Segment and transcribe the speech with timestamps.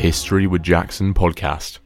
[0.00, 1.78] History with Jackson podcast.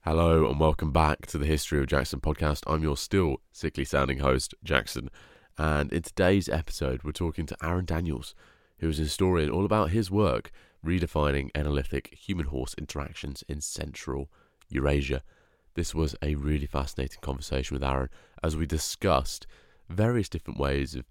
[0.00, 2.64] Hello and welcome back to the History of Jackson podcast.
[2.66, 5.10] I'm your still sickly sounding host, Jackson.
[5.56, 8.34] And in today's episode, we're talking to Arun Daniels,
[8.80, 10.50] who is a historian all about his work
[10.84, 14.28] redefining Eneolithic human horse interactions in Central
[14.68, 15.22] Eurasia.
[15.74, 18.08] This was a really fascinating conversation with Arun
[18.42, 19.46] as we discussed
[19.88, 21.04] various different ways of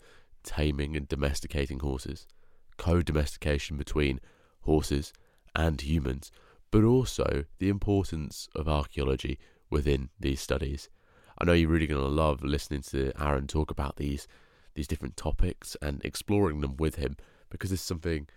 [0.44, 2.28] taming and domesticating horses,
[2.76, 4.20] co domestication between
[4.64, 5.14] horses
[5.56, 6.32] and humans,
[6.72, 10.90] but also the importance of archaeology within these studies.
[11.38, 14.28] I know you're really going to love listening to Arun talk about these
[14.76, 17.18] these different topics and exploring them with him
[17.50, 18.28] because it's something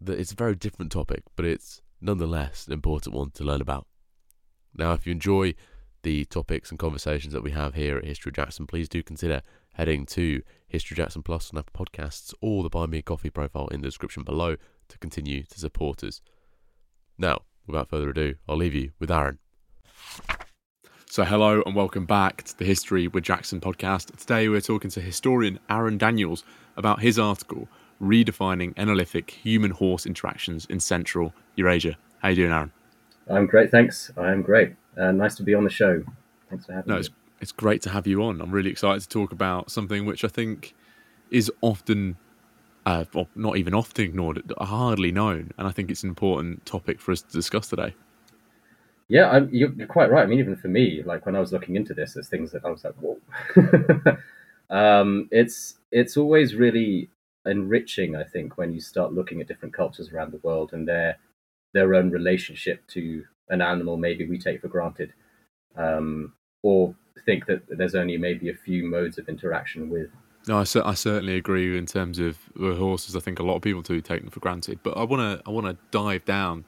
[0.00, 3.86] that it's a very different topic, but it's nonetheless an important one to learn about.
[4.74, 5.54] Now, if you enjoy
[6.02, 9.42] the topics and conversations that we have here at History Jackson, please do consider
[9.74, 13.68] heading to History Jackson Plus on Apple Podcasts or the Buy Me a Coffee profile
[13.68, 14.56] in the description below
[14.88, 16.20] to continue to support us.
[17.22, 19.38] Now, without further ado, I'll leave you with Arun.
[21.08, 24.16] So, hello and welcome back to the History with Jackson podcast.
[24.16, 26.42] Today, we're talking to historian Arun Daniels
[26.76, 27.68] about his article,
[28.02, 31.96] Redefining Eneolithic Human Horse Interactions in Central Eurasia.
[32.18, 32.72] How you doing, Arun?
[33.28, 34.10] I'm great, thanks.
[34.16, 34.74] I am great.
[34.96, 36.02] Uh, nice to be on the show.
[36.50, 36.92] Thanks for having me.
[36.92, 37.00] no, me.
[37.02, 38.40] It's, it's great to have you on.
[38.40, 40.74] I'm really excited to talk about something which I think
[41.30, 42.16] is often,
[42.86, 45.52] uh, not even often ignored, hardly known.
[45.58, 47.94] And I think it's an important topic for us to discuss today.
[49.08, 50.22] Yeah, I'm, you're, you're quite right.
[50.22, 52.64] I mean, even for me, like when I was looking into this, there's things that
[52.64, 53.18] I was like, whoa.
[54.70, 57.10] um, it's it's always really
[57.44, 61.18] enriching, I think, when you start looking at different cultures around the world and their
[61.74, 65.12] their own relationship to an animal maybe we take for granted,
[65.76, 66.32] um,
[66.62, 70.10] or think that there's only maybe a few modes of interaction with.
[70.48, 73.14] No, I, I certainly agree in terms of the horses.
[73.14, 75.48] I think a lot of people do take them for granted, but I want to
[75.48, 76.64] I want to dive down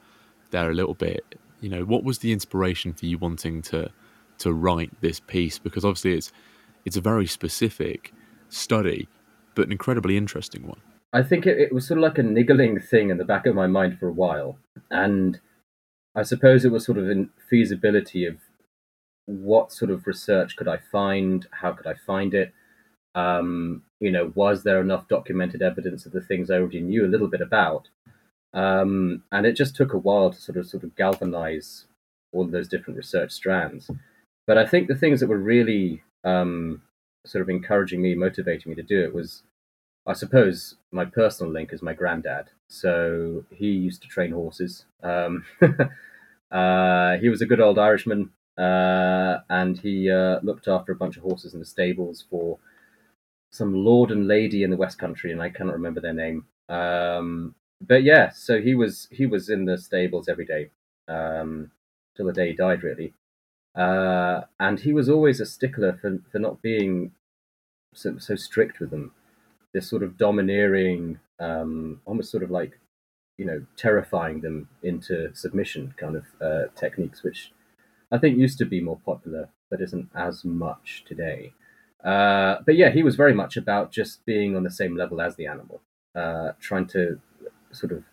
[0.50, 1.38] there a little bit.
[1.60, 3.90] You know, what was the inspiration for you wanting to
[4.38, 5.58] to write this piece?
[5.58, 6.32] Because obviously it's
[6.84, 8.12] it's a very specific
[8.48, 9.08] study,
[9.54, 10.80] but an incredibly interesting one.
[11.12, 13.54] I think it, it was sort of like a niggling thing in the back of
[13.54, 14.58] my mind for a while,
[14.90, 15.40] and
[16.14, 18.36] I suppose it was sort of in feasibility of
[19.26, 21.46] what sort of research could I find?
[21.50, 22.52] How could I find it?
[23.14, 27.08] Um, you know, was there enough documented evidence of the things I already knew a
[27.08, 27.88] little bit about?
[28.52, 31.86] Um, and it just took a while to sort of sort of galvanize
[32.32, 33.90] all of those different research strands.
[34.46, 36.82] But I think the things that were really um,
[37.26, 39.42] sort of encouraging me, motivating me to do it was,
[40.06, 42.50] I suppose, my personal link is my granddad.
[42.68, 44.84] So he used to train horses.
[45.02, 45.44] Um,
[46.50, 51.16] uh, he was a good old Irishman, uh, and he uh, looked after a bunch
[51.16, 52.58] of horses in the stables for
[53.54, 56.46] some lord and lady in the West Country, and I cannot remember their name.
[56.68, 60.70] Um, but yeah, so he was he was in the stables every day
[61.08, 61.70] um,
[62.16, 63.14] till the day he died, really.
[63.76, 67.12] Uh, and he was always a stickler for for not being
[67.94, 69.12] so, so strict with them.
[69.72, 72.80] This sort of domineering, um, almost sort of like
[73.36, 77.52] you know, terrifying them into submission kind of uh, techniques, which
[78.12, 81.52] I think used to be more popular, but isn't as much today.
[82.04, 85.36] Uh, but yeah, he was very much about just being on the same level as
[85.36, 85.80] the animal,
[86.14, 87.18] uh, trying to
[87.72, 88.04] sort of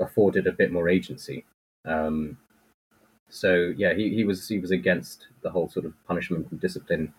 [0.00, 1.44] afford it a bit more agency.
[1.84, 2.38] Um,
[3.28, 7.14] so yeah, he, he was he was against the whole sort of punishment and discipline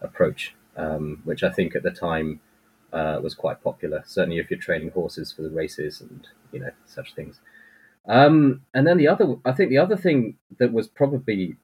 [0.00, 2.40] approach, um, which I think at the time
[2.92, 4.02] uh, was quite popular.
[4.06, 7.40] Certainly, if you're training horses for the races and you know such things.
[8.06, 11.56] Um, and then the other, I think the other thing that was probably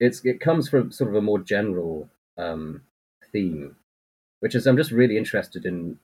[0.00, 2.08] it's it comes from sort of a more general
[2.38, 2.82] um,
[3.32, 3.76] theme,
[4.40, 5.98] which is I'm just really interested in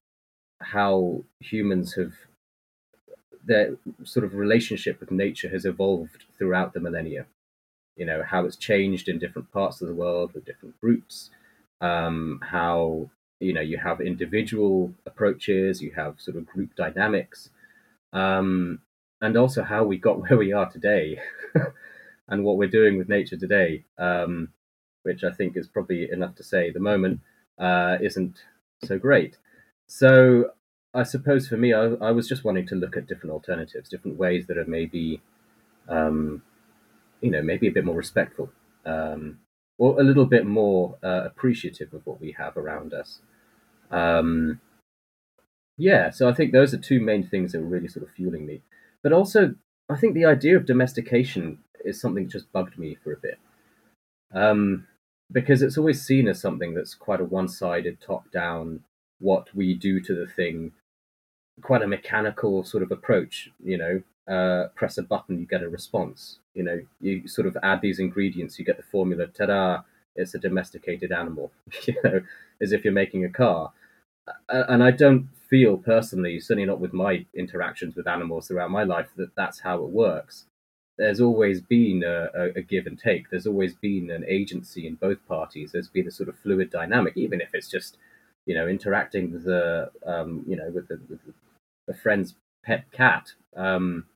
[0.61, 2.13] how humans have
[3.45, 7.27] their sort of relationship with nature has evolved throughout the millennia.
[7.97, 11.31] You know how it's changed in different parts of the world with different groups.
[11.81, 17.51] Um, how you know you have individual approaches, you have sort of group dynamics,
[18.13, 18.81] um,
[19.21, 21.19] and also how we got where we are today,
[22.29, 23.85] and what we're doing with nature today.
[23.99, 24.49] Um,
[25.03, 26.71] which I think is probably enough to say.
[26.71, 27.21] The moment
[27.59, 28.39] uh, isn't
[28.85, 29.37] so great.
[29.87, 30.53] So
[30.95, 34.19] I suppose for me, I, I, was just wanting to look at different alternatives, different
[34.19, 35.23] ways that are maybe,
[35.89, 36.43] um,
[37.21, 38.51] you know, maybe a bit more respectful,
[38.85, 39.39] um,
[39.79, 43.21] or a little bit more uh, appreciative of what we have around us.
[43.91, 44.61] Um,
[45.79, 48.45] yeah, so I think those are two main things that were really sort of fueling
[48.45, 48.63] me.
[49.03, 49.55] But also,
[49.89, 53.39] I think the idea of domestication is something that just bugged me for a bit.
[54.35, 54.87] Um,
[55.33, 58.81] because it's always seen as something that's quite a one-sided top-down
[59.19, 60.73] what we do to the thing
[61.63, 65.69] quite a mechanical sort of approach you know uh, press a button, you get a
[65.69, 66.39] response.
[66.55, 69.27] You know, you sort of add these ingredients, you get the formula.
[69.27, 69.83] Ta-da!
[70.15, 71.53] It's a domesticated animal.
[71.87, 72.21] you know,
[72.61, 73.73] as if you're making a car.
[74.49, 79.09] And I don't feel personally, certainly not with my interactions with animals throughout my life,
[79.17, 80.45] that that's how it works.
[80.99, 83.31] There's always been a, a, a give and take.
[83.31, 85.73] There's always been an agency in both parties.
[85.73, 87.97] There's been a sort of fluid dynamic, even if it's just,
[88.47, 91.21] you know, interacting with the, um, you know, with the, with
[92.03, 92.35] friend's
[92.65, 93.33] pet cat.
[93.57, 94.07] Um,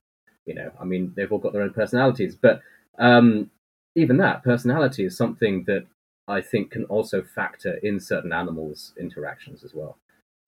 [0.45, 2.61] you know, I mean, they've all got their own personalities, but
[2.97, 3.51] um,
[3.95, 5.85] even that personality is something that
[6.27, 9.97] I think can also factor in certain animals' interactions as well.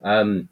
[0.02, 0.48] Um,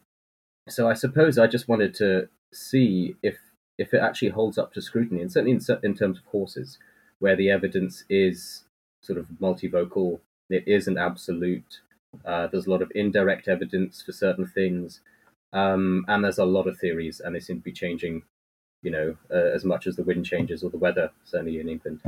[0.68, 3.36] so I suppose I just wanted to see if
[3.78, 6.78] if it actually holds up to scrutiny, and certainly in, in terms of horses,
[7.20, 8.64] where the evidence is
[9.00, 10.20] sort of multivocal,
[10.50, 11.80] it isn't absolute.
[12.24, 15.00] Uh, there's a lot of indirect evidence for certain things,
[15.52, 18.22] um, and there's a lot of theories, and they seem to be changing
[18.82, 22.00] you know, uh, as much as the wind changes or the weather, certainly in England.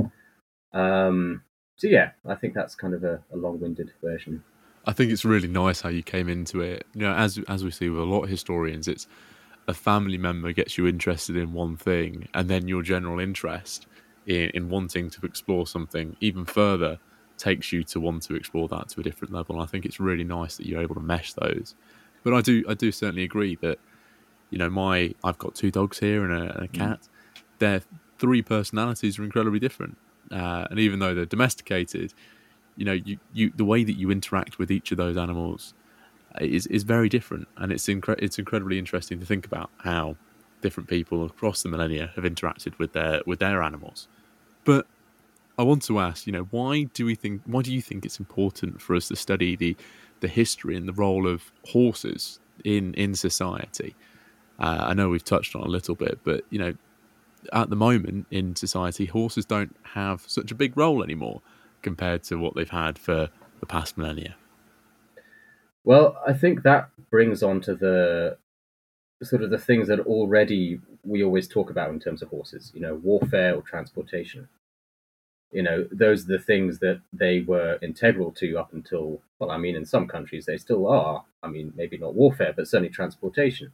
[0.73, 1.43] Um,
[1.75, 4.43] so yeah, I think that's kind of a, a, long-winded version.
[4.85, 6.85] I think it's really nice how you came into it.
[6.93, 9.07] You know, as as we see with a lot of historians, it's
[9.67, 13.87] a family member gets you interested in one thing, and then your general interest
[14.25, 16.99] in, in wanting to explore something even further
[17.37, 19.55] takes you to want to explore that to a different level.
[19.55, 21.75] And I think it's really nice that you're able to mesh those.
[22.23, 23.79] But I do I do certainly agree that
[24.51, 26.73] you know, my I've got two dogs here and a, and a mm.
[26.73, 27.07] cat.
[27.57, 27.81] Their
[28.19, 29.97] three personalities are incredibly different,
[30.29, 32.13] uh, and even though they're domesticated,
[32.75, 35.73] you know, you, you the way that you interact with each of those animals
[36.39, 40.15] is is very different, and it's incre- it's incredibly interesting to think about how
[40.61, 44.07] different people across the millennia have interacted with their with their animals.
[44.63, 44.87] But
[45.57, 48.19] I want to ask, you know, why do we think why do you think it's
[48.19, 49.75] important for us to study the
[50.21, 53.95] the history and the role of horses in in society?
[54.59, 56.75] Uh, I know we've touched on a little bit, but you know,
[57.51, 61.41] at the moment in society, horses don't have such a big role anymore
[61.81, 63.29] compared to what they've had for
[63.59, 64.35] the past millennia.
[65.83, 68.37] Well, I think that brings on to the
[69.23, 72.81] sort of the things that already we always talk about in terms of horses, you
[72.81, 74.47] know, warfare or transportation.
[75.51, 79.57] You know, those are the things that they were integral to up until, well, I
[79.57, 81.25] mean, in some countries they still are.
[81.43, 83.73] I mean, maybe not warfare, but certainly transportation.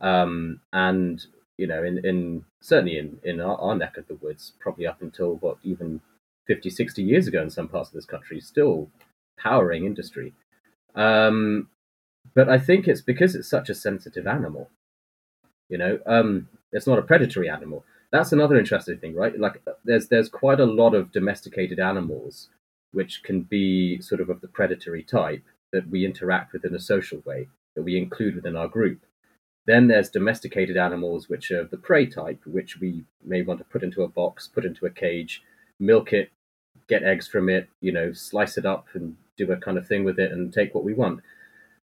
[0.00, 1.24] Um, and
[1.56, 5.00] you know, in, in certainly in, in our, our, neck of the woods, probably up
[5.00, 6.00] until what even
[6.46, 8.90] 50, 60 years ago in some parts of this country, still
[9.38, 10.34] powering industry.
[10.94, 11.68] Um,
[12.34, 14.70] but I think it's because it's such a sensitive animal.
[15.68, 17.84] You know, um, it's not a predatory animal.
[18.12, 19.38] That's another interesting thing, right?
[19.38, 22.48] Like, there's there's quite a lot of domesticated animals
[22.92, 25.42] which can be sort of of the predatory type
[25.72, 29.00] that we interact with in a social way that we include within our group.
[29.66, 33.82] Then there's domesticated animals, which are the prey type, which we may want to put
[33.82, 35.42] into a box, put into a cage,
[35.80, 36.30] milk it,
[36.88, 40.04] get eggs from it, you know, slice it up and do a kind of thing
[40.04, 41.20] with it and take what we want.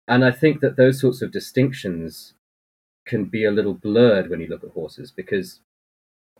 [0.07, 2.33] And I think that those sorts of distinctions
[3.05, 5.59] can be a little blurred when you look at horses because,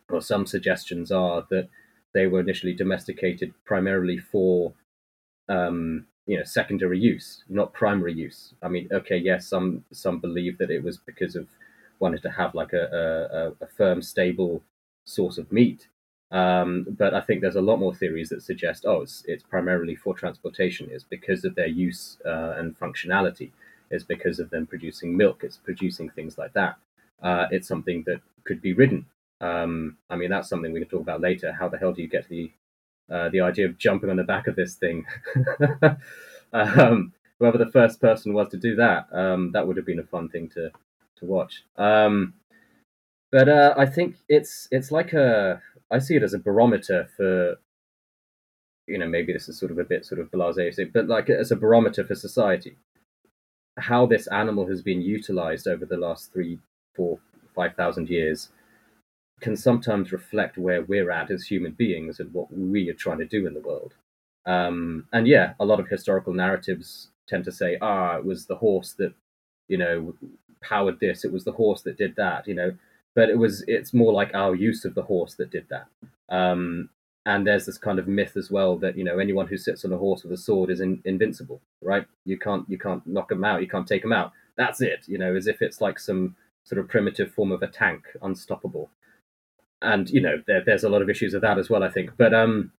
[0.10, 1.70] well, some suggestions are that
[2.14, 4.74] they were initially domesticated primarily for
[5.50, 8.54] um, you know secondary use, not primary use.
[8.62, 11.48] I mean, okay, yes, some some believe that it was because of
[12.00, 14.62] wanted to have like a, a, a firm, stable
[15.06, 15.88] source of meat.
[16.32, 19.96] Um, but I think there's a lot more theories that suggest, oh, it's it's primarily
[19.96, 20.90] for transportation.
[20.92, 23.52] It's because of their use uh, and functionality.
[23.92, 25.44] It's because of them producing milk.
[25.44, 26.78] It's producing things like that.
[27.22, 29.06] Uh, it's something that could be ridden.
[29.42, 31.52] Um, I mean, that's something we can talk about later.
[31.52, 32.52] How the hell do you get the
[33.10, 35.06] uh, the idea of jumping on the back of this thing.
[36.54, 40.04] um, whoever the first person was to do that, um, that would have been a
[40.04, 40.72] fun thing to
[41.18, 41.64] to watch.
[41.78, 42.34] Um,
[43.32, 45.62] but uh, I think it's it's like a
[45.92, 47.56] I see it as a barometer for
[48.88, 51.52] you know maybe this is sort of a bit sort of blasé, but like as
[51.52, 52.78] a barometer for society,
[53.78, 56.60] how this animal has been utilized over the last three,
[56.96, 57.20] four,
[57.56, 58.50] five thousand years
[59.42, 63.26] can sometimes reflect where we're at as human beings and what we are trying to
[63.26, 63.94] do in the world.
[64.46, 68.56] Um, and yeah, a lot of historical narratives tend to say, ah, it was the
[68.56, 69.14] horse that,
[69.68, 70.16] you know,
[70.62, 72.72] powered this, it was the horse that did that, you know.
[73.16, 75.88] But it was it's more like our use of the horse that did that.
[76.30, 76.90] Um,
[77.26, 79.94] and there's this kind of myth as well that you know anyone who sits on
[79.94, 82.06] a horse with a sword is in, invincible, right?
[82.26, 84.32] You can't you can't knock them out, you can't take them out.
[84.58, 87.68] That's it, you know, as if it's like some sort of primitive form of a
[87.68, 88.90] tank, unstoppable
[89.82, 91.84] and you know there, there's a lot of issues with that as well.
[91.84, 92.72] I think, but um,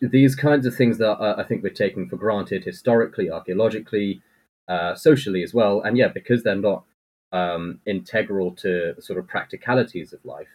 [0.00, 4.22] these kinds of things that uh, I think we're taking for granted historically, archaeologically,
[4.68, 6.84] uh, socially as well, and yeah, because they're not
[7.32, 10.48] um, integral to sort of practicalities of life,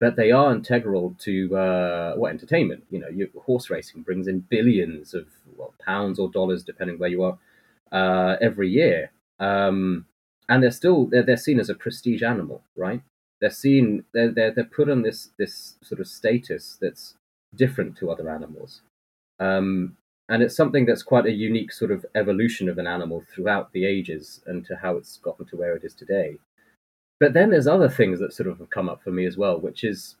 [0.00, 2.84] but they are integral to uh, what entertainment.
[2.90, 7.22] You know, horse racing brings in billions of well, pounds or dollars, depending where you
[7.22, 7.38] are,
[7.92, 10.06] uh, every year, um,
[10.48, 13.02] and they're still they're, they're seen as a prestige animal, right?
[13.40, 17.14] They're seen they're, they're they're put on this this sort of status that's
[17.54, 18.82] different to other animals.
[19.38, 19.96] Um,
[20.30, 23.84] and it's something that's quite a unique sort of evolution of an animal throughout the
[23.84, 26.38] ages and to how it's gotten to where it is today.
[27.18, 29.58] But then there's other things that sort of have come up for me as well,
[29.58, 30.14] which is,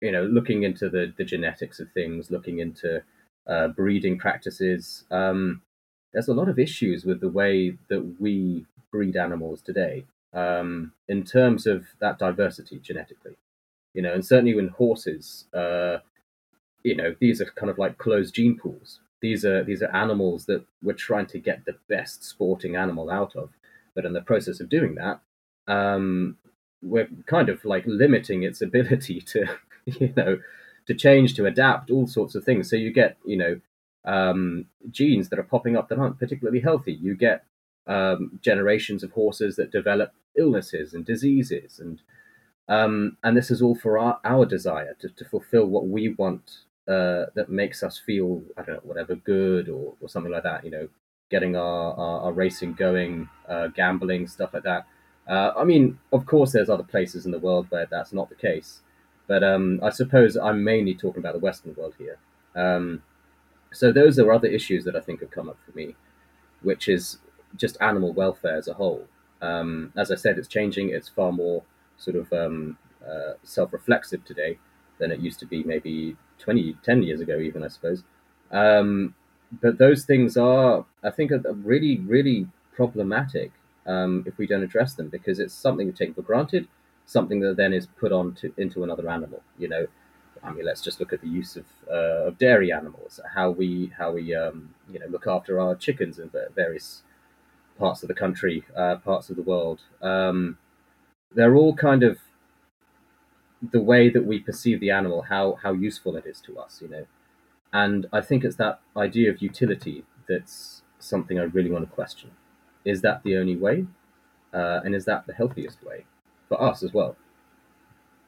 [0.00, 3.02] you know, looking into the, the genetics of things, looking into
[3.46, 5.04] uh, breeding practices.
[5.10, 5.60] Um,
[6.14, 11.22] there's a lot of issues with the way that we breed animals today um, in
[11.22, 13.36] terms of that diversity genetically.
[13.92, 15.98] You know, and certainly in horses, uh,
[16.82, 20.44] you know, these are kind of like closed gene pools these are these are animals
[20.44, 23.48] that we're trying to get the best sporting animal out of.
[23.94, 25.22] But in the process of doing that,
[25.66, 26.36] um,
[26.82, 29.46] we're kind of like limiting its ability to,
[29.86, 30.40] you know,
[30.86, 32.68] to change, to adapt, all sorts of things.
[32.68, 33.60] So you get, you know,
[34.04, 36.92] um, genes that are popping up that aren't particularly healthy.
[36.92, 37.46] You get
[37.86, 42.02] um, generations of horses that develop illnesses and diseases, and
[42.68, 46.66] um, and this is all for our, our desire to, to fulfill what we want
[46.88, 50.64] uh, that makes us feel I don't know whatever good or, or something like that.
[50.64, 50.88] You know,
[51.30, 54.86] getting our our, our racing going, uh, gambling stuff like that.
[55.26, 58.34] Uh, I mean, of course, there's other places in the world where that's not the
[58.34, 58.80] case,
[59.26, 62.18] but um, I suppose I'm mainly talking about the Western world here.
[62.54, 63.02] Um,
[63.72, 65.96] so those are other issues that I think have come up for me,
[66.62, 67.18] which is
[67.56, 69.06] just animal welfare as a whole.
[69.40, 70.90] Um, as I said, it's changing.
[70.90, 71.62] It's far more
[71.96, 74.58] sort of um, uh, self-reflexive today
[74.98, 78.02] than it used to be maybe 20, 10 years ago, even, I suppose.
[78.50, 79.14] Um,
[79.62, 83.52] but those things are, I think, are really, really problematic
[83.86, 86.68] um, if we don't address them because it's something we take for granted,
[87.06, 89.42] something that then is put on to, into another animal.
[89.58, 89.86] You know,
[90.42, 93.92] I mean, let's just look at the use of, uh, of dairy animals, how we
[93.96, 97.02] how we um, you know look after our chickens in various
[97.78, 99.80] parts of the country, uh, parts of the world.
[100.02, 100.58] Um,
[101.34, 102.18] they're all kind of
[103.62, 106.88] the way that we perceive the animal, how how useful it is to us, you
[106.88, 107.06] know.
[107.72, 112.30] And I think it's that idea of utility that's something I really want to question.
[112.84, 113.86] Is that the only way?
[114.52, 116.04] Uh, and is that the healthiest way
[116.48, 117.16] for us as well?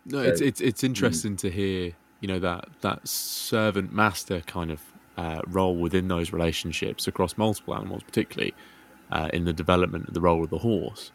[0.05, 0.87] No, so, it's it's it's hmm.
[0.87, 1.39] interesting mm.
[1.39, 4.81] to hear, you know, that that servant master kind of
[5.17, 8.55] uh, role within those relationships across multiple animals, particularly
[9.11, 11.11] uh, in the development of the role of the horse.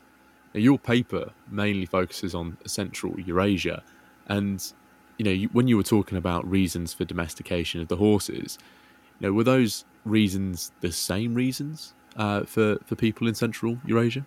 [0.53, 3.84] Now, your paper mainly focuses on Central Eurasia,
[4.32, 4.74] and
[5.18, 8.58] you know, you, when you were talking about reasons for domestication of the horses,
[9.20, 14.26] you know, were those reasons the same reasons uh, for for people in Central Eurasia?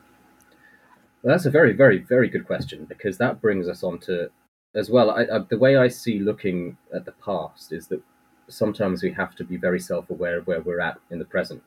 [1.22, 4.30] Well, that's a very, very, very good question because that brings us on to
[4.74, 5.10] as well.
[5.10, 8.02] I, I, the way I see looking at the past is that
[8.48, 11.62] sometimes we have to be very self-aware of where we're at in the present,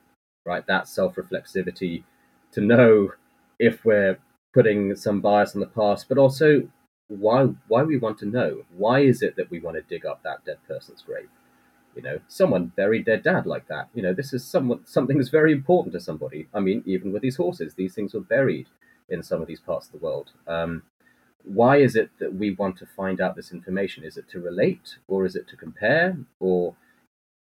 [0.45, 0.65] right?
[0.67, 2.03] That self-reflexivity
[2.51, 3.13] to know
[3.57, 4.19] if we're
[4.53, 6.69] putting some bias on the past, but also
[7.07, 8.63] why why we want to know.
[8.75, 11.29] Why is it that we want to dig up that dead person's grave?
[11.95, 13.89] You know, someone buried their dad like that.
[13.93, 16.47] You know, this is somewhat something that's very important to somebody.
[16.53, 18.67] I mean, even with these horses, these things were buried
[19.09, 20.31] in some of these parts of the world.
[20.47, 20.83] Um,
[21.43, 24.03] why is it that we want to find out this information?
[24.03, 26.75] Is it to relate, or is it to compare, or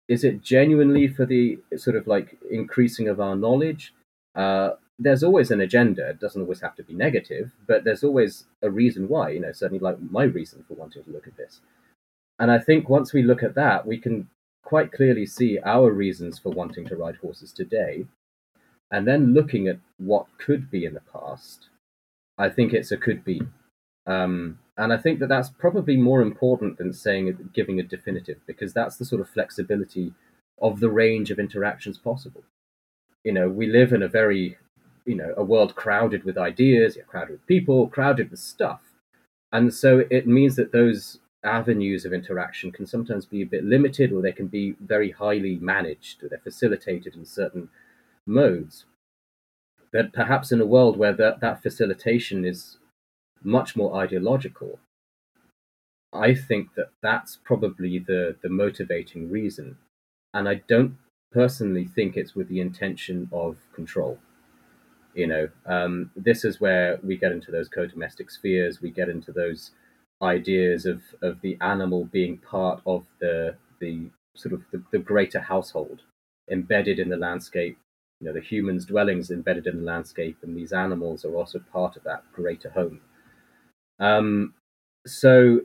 [0.07, 3.93] is it genuinely for the sort of like increasing of our knowledge?
[4.35, 6.09] Uh, there's always an agenda.
[6.09, 9.29] It doesn't always have to be negative, but there's always a reason why.
[9.29, 11.61] You know, certainly like my reason for wanting to look at this.
[12.39, 14.29] And I think once we look at that, we can
[14.63, 18.05] quite clearly see our reasons for wanting to ride horses today.
[18.91, 21.69] And then looking at what could be in the past,
[22.37, 23.41] I think it's a could be.
[24.07, 28.73] Um, and I think that that's probably more important than saying giving a definitive, because
[28.73, 30.13] that's the sort of flexibility
[30.61, 32.43] of the range of interactions possible.
[33.23, 34.57] You know, we live in a very
[35.05, 38.81] you know a world crowded with ideas, crowded with people, crowded with stuff,
[39.51, 44.11] and so it means that those avenues of interaction can sometimes be a bit limited,
[44.11, 47.69] or they can be very highly managed, they're facilitated in certain
[48.25, 48.85] modes.
[49.91, 52.77] But perhaps in a world where that, that facilitation is
[53.43, 54.79] much more ideological,
[56.11, 59.77] I think that that's probably the, the motivating reason.
[60.33, 60.97] And I don't
[61.31, 64.19] personally think it's with the intention of control.
[65.15, 68.81] You know, um, this is where we get into those co-domestic spheres.
[68.81, 69.71] We get into those
[70.21, 75.39] ideas of, of the animal being part of the the sort of the, the greater
[75.41, 76.01] household,
[76.51, 77.77] embedded in the landscape,
[78.21, 81.97] You know, the humans' dwellings embedded in the landscape, and these animals are also part
[81.97, 83.01] of that greater home.
[83.99, 84.53] Um,
[85.07, 85.61] so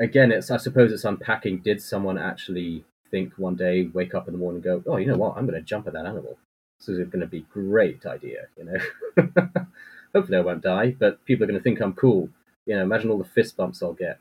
[0.00, 1.60] again, it's I suppose it's unpacking.
[1.60, 5.16] Did someone actually think one day, wake up in the morning, go, "Oh, you know
[5.16, 5.36] what?
[5.36, 6.38] I'm going to jump at that animal.
[6.80, 9.24] This is going to be great idea." You know,
[10.14, 12.28] hopefully I won't die, but people are going to think I'm cool.
[12.66, 14.18] You know, imagine all the fist bumps I'll get,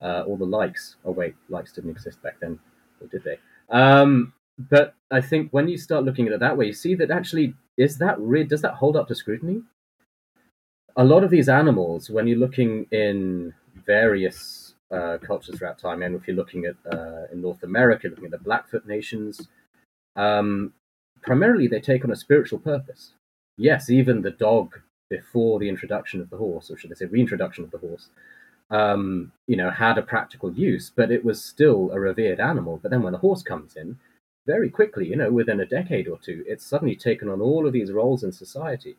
[0.00, 0.96] uh, all the likes.
[1.04, 2.58] Oh wait, likes didn't exist back then,
[3.00, 3.38] or did they?
[3.70, 7.10] Um, but I think when you start looking at it that way, you see that
[7.10, 9.62] actually is that re- does that hold up to scrutiny?
[10.96, 13.52] A lot of these animals, when you're looking in
[13.84, 18.24] various uh, cultures throughout time, and if you're looking at uh, in North America, looking
[18.24, 19.48] at the Blackfoot nations,
[20.16, 20.72] um,
[21.26, 23.12] primarily they take on a spiritual purpose.
[23.58, 24.80] Yes, even the dog
[25.10, 28.08] before the introduction of the horse, or should I say, reintroduction of the horse,
[28.70, 32.78] um, you know, had a practical use, but it was still a revered animal.
[32.82, 33.98] But then when the horse comes in,
[34.46, 37.72] very quickly, you know, within a decade or two, it's suddenly taken on all of
[37.72, 38.96] these roles in society.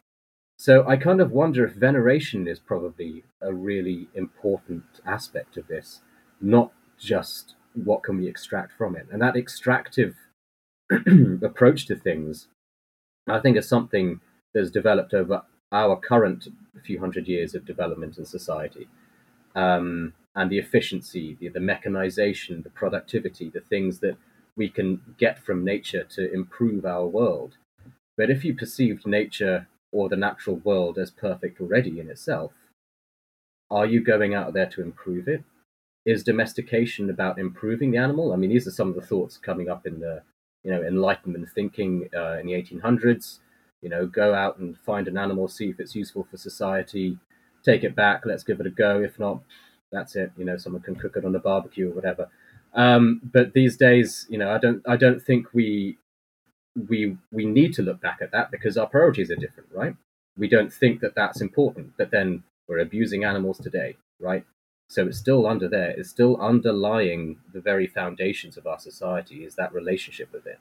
[0.58, 6.02] So I kind of wonder if veneration is probably a really important aspect of this,
[6.42, 9.08] not just what can we extract from it.
[9.12, 10.16] And that extractive
[11.44, 12.48] approach to things,
[13.28, 14.22] I think, is something
[14.54, 16.48] that's developed over our current
[16.86, 18.88] few hundred years of development in society.
[19.56, 24.18] Um, and the efficiency, the, the mechanization, the productivity, the things that
[24.56, 27.58] we can get from nature to improve our world.
[28.16, 32.54] But if you perceived nature or the natural world as perfect already in itself,
[33.70, 35.44] are you going out there to improve it?
[36.06, 38.32] Is domestication about improving the animal?
[38.32, 40.22] I mean, these are some of the thoughts coming up in the,
[40.68, 43.40] you know, Enlightenment thinking uh, in the 1800s.
[43.82, 47.18] You know, go out and find an animal, see if it's useful for society,
[47.64, 49.02] take it back, let's give it a go.
[49.02, 49.40] If not,
[49.94, 50.34] that's it.
[50.38, 52.28] You know, someone can cook it on a barbecue or whatever.
[52.74, 56.00] Um, but these days, you know, I don't, I don't think we
[56.90, 59.96] we we need to look back at that because our priorities are different, right?
[60.38, 64.46] We don't think that that's important, but then we're abusing animals today, right?
[64.88, 65.92] So it's still under there.
[65.92, 69.44] It's still underlying the very foundations of our society.
[69.44, 70.60] Is that relationship with it?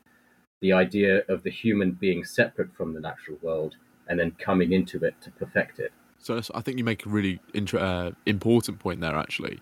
[0.60, 3.76] The idea of the human being separate from the natural world
[4.08, 5.92] and then coming into it to perfect it.
[6.18, 9.14] So I think you make a really inter- uh, important point there.
[9.14, 9.60] Actually,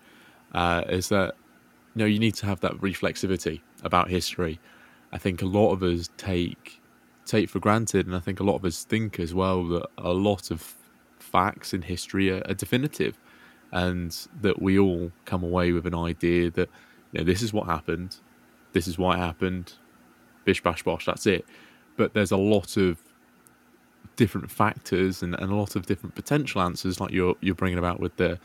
[0.53, 1.35] uh, is that
[1.93, 4.59] you know you need to have that reflexivity about history
[5.15, 6.81] I think a lot of us take
[7.25, 10.11] take for granted, and I think a lot of us think as well that a
[10.11, 10.75] lot of
[11.19, 13.17] facts in history are, are definitive,
[13.71, 16.69] and that we all come away with an idea that
[17.11, 18.17] you know this is what happened,
[18.73, 19.73] this is why it happened,
[20.43, 21.45] bish bash bosh, that's it.
[21.97, 23.01] But there's a lot of
[24.15, 27.99] different factors and, and a lot of different potential answers, like you're you're bringing about
[27.99, 28.39] with the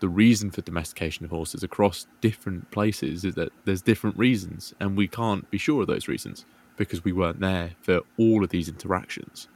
[0.00, 4.96] the reason for domestication of horses across different places is that there's different reasons, and
[4.96, 6.44] we can't be sure of those reasons
[6.76, 9.48] because we weren't there for all of these interactions.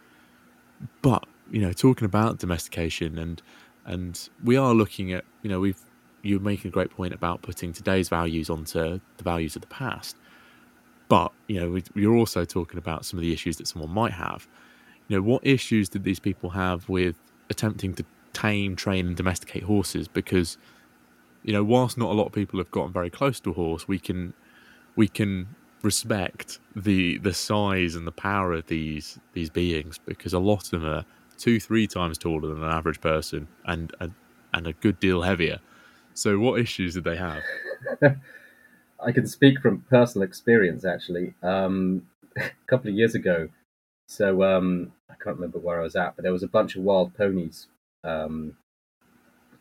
[1.02, 3.42] But you know, talking about domestication and
[3.88, 5.80] and we are looking at you know we've
[6.22, 10.16] you're making a great point about putting today's values onto the values of the past.
[11.08, 14.46] But you know, you're also talking about some of the issues that someone might have.
[15.08, 17.16] You know, what issues did these people have with
[17.48, 20.58] attempting to tame, train, and domesticate horses because,
[21.44, 23.88] you know, whilst not a lot of people have gotten very close to a horse,
[23.88, 24.34] we can
[24.96, 25.48] we can
[25.82, 30.70] respect the the size and the power of these these beings because a lot of
[30.70, 31.04] them are
[31.38, 34.14] two, three times taller than an average person and and,
[34.52, 35.60] and a good deal heavier.
[36.14, 37.42] So, what issues did they have?
[39.00, 41.34] I can speak from personal experience, actually.
[41.42, 43.48] Um, a couple of years ago,
[44.08, 46.82] so um, I can't remember where I was at, but there was a bunch of
[46.82, 47.68] wild ponies
[48.04, 48.56] um,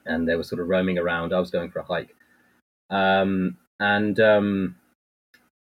[0.05, 1.33] and they were sort of roaming around.
[1.33, 2.15] I was going for a hike,
[2.89, 4.75] um, and um,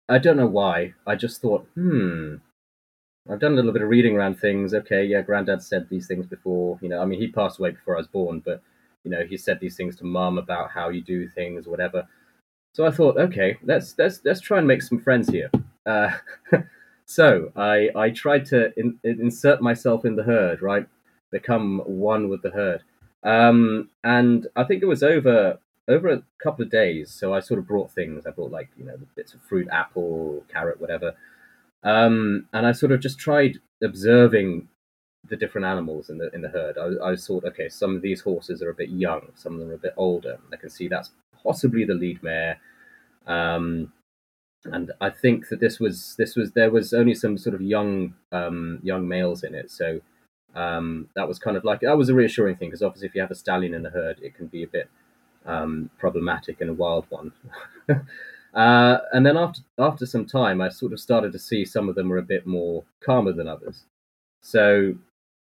[0.09, 0.95] I don't know why.
[1.07, 2.37] I just thought, hmm,
[3.31, 4.75] I've done a little bit of reading around things.
[4.75, 6.79] Okay, yeah, Granddad said these things before.
[6.83, 8.63] You know, I mean, he passed away before I was born, but
[9.05, 12.09] you know, he said these things to Mum about how you do things, whatever.
[12.75, 15.51] So I thought, okay, let's let's let's try and make some friends here.
[15.87, 16.11] Uh,
[17.07, 20.87] so I I tried to in, insert myself in the herd, right?
[21.33, 22.85] become one with the herd.
[23.25, 25.59] Um, and I think it was over
[25.89, 27.11] over a couple of days.
[27.11, 28.25] So I sort of brought things.
[28.27, 31.15] I brought like you know bits of fruit, apple, carrot, whatever.
[31.85, 34.69] Um, and I sort of just tried observing
[35.29, 36.77] the different animals in the in the herd.
[36.79, 39.71] I, I thought, okay, some of these horses are a bit young, some of them
[39.71, 40.39] are a bit older.
[40.53, 41.11] I can see that's
[41.43, 42.59] possibly the lead mare.
[43.27, 43.93] Um,
[44.65, 48.15] and I think that this was this was there was only some sort of young
[48.31, 49.71] um, young males in it.
[49.71, 50.01] So
[50.55, 53.21] um, that was kind of like that was a reassuring thing because obviously if you
[53.21, 54.89] have a stallion in the herd, it can be a bit
[55.47, 57.33] um, problematic and a wild one.
[58.55, 61.95] Uh, and then after after some time, I sort of started to see some of
[61.95, 63.85] them were a bit more calmer than others.
[64.43, 64.95] So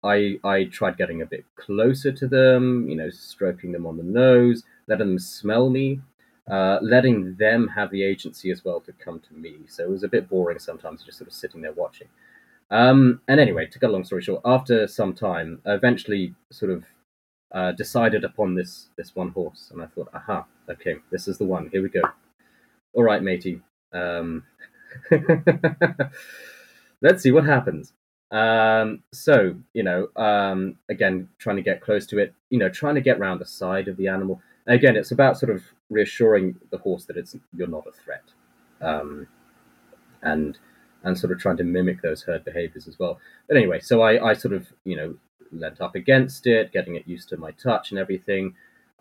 [0.03, 4.03] I I tried getting a bit closer to them, you know, stroking them on the
[4.03, 5.99] nose, letting them smell me,
[6.49, 9.57] uh, letting them have the agency as well to come to me.
[9.67, 12.07] So it was a bit boring sometimes, just sort of sitting there watching.
[12.69, 16.71] Um, and anyway, to cut a long story short, after some time, I eventually sort
[16.71, 16.85] of
[17.51, 21.43] uh, decided upon this this one horse, and I thought, aha, okay, this is the
[21.43, 21.69] one.
[21.73, 22.03] Here we go
[22.93, 23.61] all right, matey.
[23.93, 24.43] Um,
[27.01, 27.93] let's see what happens.
[28.31, 32.95] Um, so, you know, um, again, trying to get close to it, you know, trying
[32.95, 34.41] to get around the side of the animal.
[34.67, 38.23] Again, it's about sort of reassuring the horse that it's you're not a threat,
[38.81, 39.27] um,
[40.21, 40.57] and
[41.03, 43.19] and sort of trying to mimic those herd behaviors as well.
[43.47, 45.15] But anyway, so I, I sort of you know
[45.51, 48.53] leant up against it, getting it used to my touch and everything,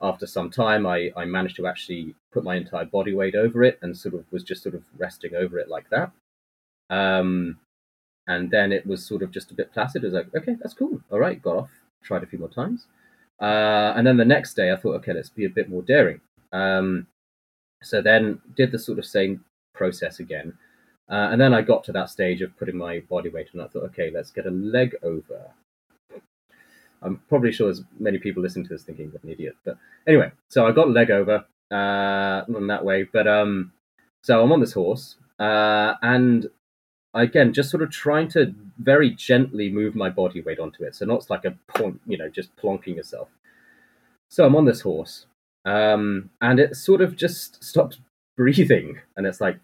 [0.02, 3.78] after some time, I, I managed to actually put my entire body weight over it
[3.82, 6.12] and sort of was just sort of resting over it like that.
[6.88, 7.58] Um,
[8.26, 10.02] and then it was sort of just a bit placid.
[10.02, 11.00] It was like, okay, that's cool.
[11.10, 11.70] All right, got off,
[12.02, 12.86] tried a few more times.
[13.40, 16.20] Uh, and then the next day, I thought, okay, let's be a bit more daring.
[16.52, 17.06] Um,
[17.82, 20.52] so then did the sort of same process again.
[21.08, 23.66] Uh, and then I got to that stage of putting my body weight, and I
[23.66, 25.50] thought, okay, let's get a leg over.
[27.02, 29.56] I'm probably sure there's many people listening to this thinking I'm an idiot.
[29.64, 33.72] But anyway, so I got leg over, uh, not in that way, but um,
[34.22, 36.50] so I'm on this horse, uh, and
[37.14, 40.94] again, just sort of trying to very gently move my body weight onto it.
[40.94, 43.28] So not like a point, you know, just plonking yourself.
[44.28, 45.26] So I'm on this horse,
[45.64, 47.98] um, and it sort of just stopped
[48.36, 49.58] breathing, and it's like,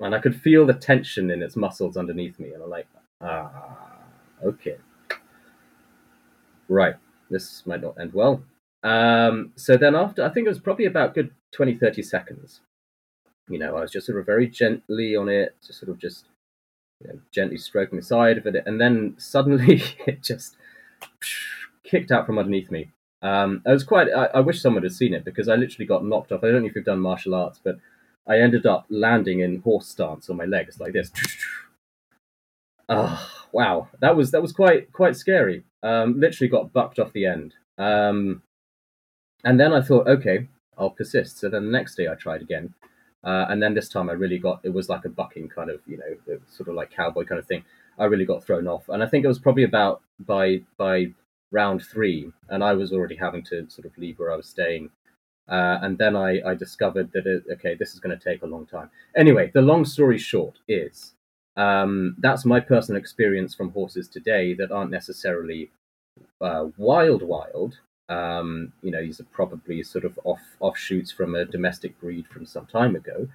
[0.00, 2.86] and I could feel the tension in its muscles underneath me, and I'm like,
[3.20, 3.76] ah,
[4.42, 4.76] okay
[6.68, 6.94] right,
[7.30, 8.42] this might not end well.
[8.82, 12.60] Um, so then after, I think it was probably about good 20, 30 seconds.
[13.48, 16.26] You know, I was just sort of very gently on it, just sort of just
[17.00, 18.62] you know, gently stroking the side of it.
[18.66, 20.56] And then suddenly it just
[21.84, 22.90] kicked out from underneath me.
[23.22, 26.04] Um, it was quite, I, I wish someone had seen it because I literally got
[26.04, 26.44] knocked off.
[26.44, 27.78] I don't know if you've done martial arts, but
[28.26, 31.10] I ended up landing in horse stance on my legs like this.
[32.88, 35.64] Oh, wow, that was that was quite quite scary.
[35.84, 37.54] Um, literally got bucked off the end.
[37.78, 38.42] Um,
[39.44, 41.38] and then I thought, okay, I'll persist.
[41.38, 42.74] So then the next day I tried again,
[43.22, 45.80] uh, and then this time I really got it was like a bucking kind of
[45.86, 47.64] you know sort of like cowboy kind of thing.
[47.98, 51.12] I really got thrown off, and I think it was probably about by by
[51.52, 54.90] round three, and I was already having to sort of leave where I was staying.
[55.46, 58.46] Uh, and then I, I discovered that it, okay, this is going to take a
[58.46, 58.90] long time.
[59.14, 61.12] Anyway, the long story short is
[61.56, 65.70] um, that's my personal experience from horses today that aren't necessarily
[66.40, 67.78] uh, wild, wild.
[68.08, 72.44] Um, you know, these are probably sort of off offshoots from a domestic breed from
[72.44, 73.28] some time ago.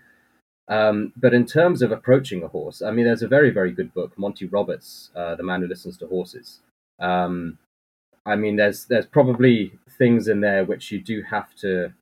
[0.68, 3.92] Um, but in terms of approaching a horse, I mean, there's a very, very good
[3.94, 6.60] book, Monty Roberts, uh, The Man Who Listens to Horses.
[7.00, 7.58] Um,
[8.26, 11.94] I mean, there's there's probably things in there which you do have to,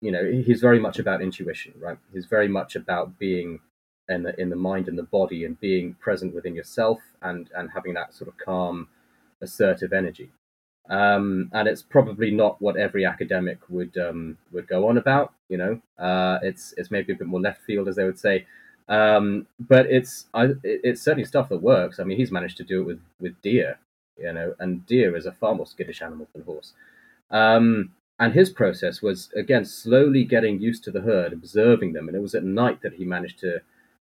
[0.00, 1.98] you know, he's very much about intuition, right?
[2.12, 3.60] He's very much about being
[4.08, 7.70] in the in the mind and the body and being present within yourself and and
[7.70, 8.88] having that sort of calm
[9.40, 10.30] assertive energy.
[10.90, 15.56] Um, and it's probably not what every academic would um, would go on about you
[15.56, 15.80] know?
[15.98, 18.46] Uh, it's it's maybe a bit more left field as they would say.
[18.88, 22.00] Um, but it's I, it's certainly stuff that works.
[22.00, 23.78] I mean he's managed to do it with with deer
[24.18, 24.54] you know?
[24.58, 26.72] And deer is a far more skittish animal than horse.
[27.30, 32.08] Um, and his process was again slowly getting used to the herd observing them.
[32.08, 33.60] And it was at night that he managed to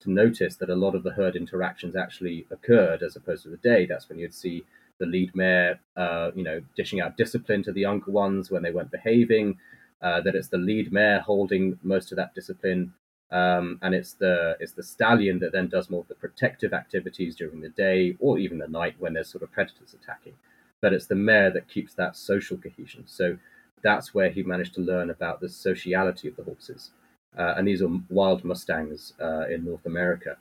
[0.03, 3.57] to notice that a lot of the herd interactions actually occurred as opposed to the
[3.57, 3.87] day.
[3.87, 4.65] That's when you'd see
[4.99, 8.71] the lead mare, uh, you know, dishing out discipline to the younger ones when they
[8.71, 9.59] weren't behaving.
[10.01, 12.93] Uh, that it's the lead mare holding most of that discipline,
[13.31, 17.37] um, and it's the it's the stallion that then does more of the protective activities
[17.37, 20.35] during the day or even the night when there's sort of predators attacking.
[20.81, 23.05] But it's the mare that keeps that social cohesion.
[23.07, 23.38] So
[23.83, 26.91] that's where he managed to learn about the sociality of the horses
[27.38, 30.37] uh, and these are wild Mustangs uh, in North America.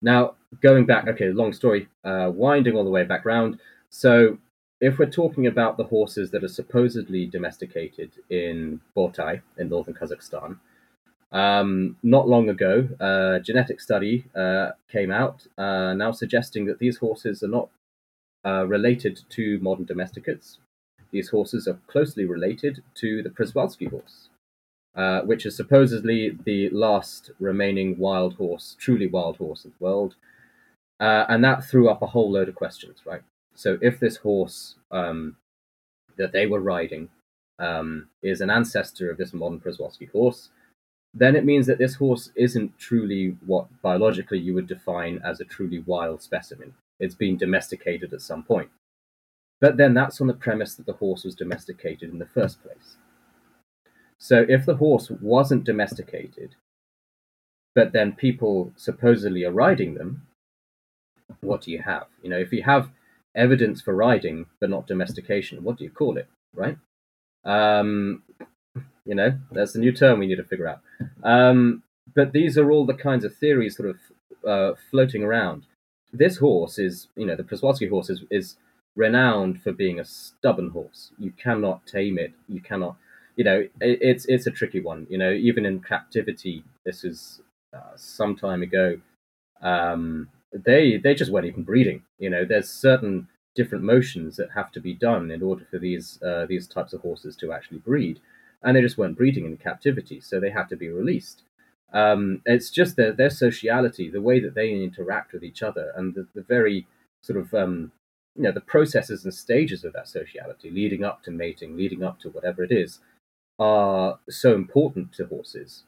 [0.00, 3.58] Now, going back, okay, long story, uh, winding all the way back round.
[3.90, 4.38] So,
[4.80, 10.58] if we're talking about the horses that are supposedly domesticated in Botai in northern Kazakhstan,
[11.32, 16.98] um, not long ago, a genetic study uh, came out uh, now suggesting that these
[16.98, 17.68] horses are not
[18.46, 20.58] uh, related to modern domesticates.
[21.10, 24.28] These horses are closely related to the Przewalski horse.
[24.98, 30.16] Uh, which is supposedly the last remaining wild horse, truly wild horse of the world.
[30.98, 33.22] Uh, and that threw up a whole load of questions, right?
[33.54, 35.36] So if this horse um,
[36.16, 37.08] that they were riding
[37.60, 40.48] um, is an ancestor of this modern Przewalski horse,
[41.14, 45.44] then it means that this horse isn't truly what biologically you would define as a
[45.44, 46.74] truly wild specimen.
[46.98, 48.70] It's been domesticated at some point.
[49.60, 52.96] But then that's on the premise that the horse was domesticated in the first place.
[54.18, 56.56] So if the horse wasn't domesticated,
[57.74, 60.26] but then people supposedly are riding them,
[61.40, 62.06] what do you have?
[62.22, 62.90] You know, if you have
[63.34, 66.78] evidence for riding but not domestication, what do you call it, right?
[67.44, 68.22] Um,
[69.04, 70.80] you know, that's a new term we need to figure out.
[71.22, 71.82] Um,
[72.14, 73.96] but these are all the kinds of theories sort of
[74.46, 75.66] uh, floating around.
[76.12, 78.56] This horse is, you know, the Przewalski horse is, is
[78.96, 81.12] renowned for being a stubborn horse.
[81.18, 82.32] You cannot tame it.
[82.48, 82.96] You cannot,
[83.38, 85.06] you know, it, it's it's a tricky one.
[85.08, 87.40] You know, even in captivity, this is
[87.72, 89.00] uh, some time ago.
[89.62, 92.02] Um, they they just weren't even breeding.
[92.18, 96.20] You know, there's certain different motions that have to be done in order for these
[96.20, 98.18] uh, these types of horses to actually breed,
[98.64, 101.42] and they just weren't breeding in captivity, so they had to be released.
[101.92, 106.12] Um, it's just their their sociality, the way that they interact with each other, and
[106.12, 106.88] the, the very
[107.22, 107.92] sort of um,
[108.34, 112.18] you know the processes and stages of that sociality, leading up to mating, leading up
[112.20, 112.98] to whatever it is,
[113.58, 115.84] are so important to horses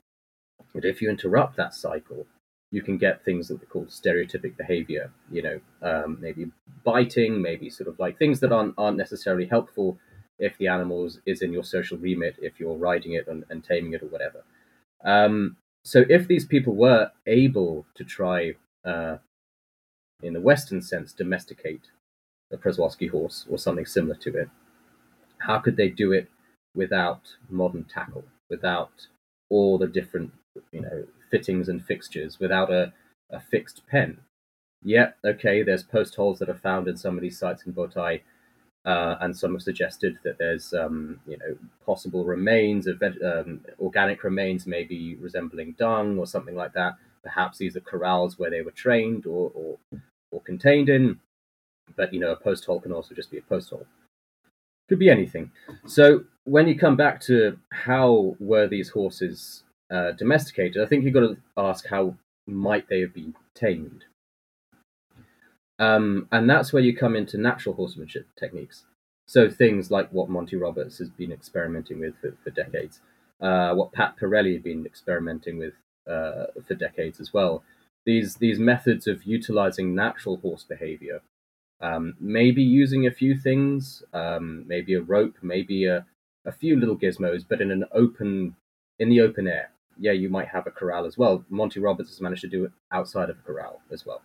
[0.74, 2.26] that if you interrupt that cycle,
[2.70, 5.12] you can get things that we call stereotypic behavior.
[5.30, 6.50] You know, um, maybe
[6.84, 9.98] biting, maybe sort of like things that aren't aren't necessarily helpful
[10.38, 13.92] if the animal is, in your social remit, if you're riding it and, and taming
[13.92, 14.42] it or whatever.
[15.04, 18.54] Um, so if these people were able to try,
[18.84, 19.18] uh,
[20.22, 21.88] in the Western sense, domesticate
[22.50, 24.48] the Przewalski horse or something similar to it,
[25.38, 26.28] how could they do it
[26.74, 29.06] without modern tackle, without
[29.50, 30.32] all the different,
[30.72, 32.92] you know, fittings and fixtures, without a,
[33.30, 34.18] a fixed pen?
[34.82, 38.22] Yeah, okay, there's post holes that are found in some of these sites in Botai,
[38.86, 44.24] uh, and some have suggested that there's, um, you know, possible remains of um, organic
[44.24, 46.94] remains, maybe resembling dung or something like that.
[47.22, 49.78] Perhaps these are corrals where they were trained or, or,
[50.30, 51.20] or contained in.
[51.94, 53.86] But you know, a post hole can also just be a post hole.
[54.88, 55.50] Could be anything.
[55.86, 61.14] So when you come back to how were these horses uh, domesticated, I think you've
[61.14, 64.04] got to ask how might they have been tamed.
[65.78, 68.84] Um, and that's where you come into natural horsemanship techniques.
[69.26, 72.98] So things like what Monty Roberts has been experimenting with for, for decades,
[73.40, 75.74] uh, what Pat Parelli had been experimenting with
[76.10, 77.62] uh, for decades as well.
[78.04, 81.20] These these methods of utilizing natural horse behavior,
[81.80, 86.04] um, maybe using a few things, um, maybe a rope, maybe a,
[86.46, 88.56] a few little gizmos, but in an open
[88.98, 89.70] in the open air.
[89.98, 91.44] Yeah, you might have a corral as well.
[91.50, 94.22] Monty Roberts has managed to do it outside of a corral as well.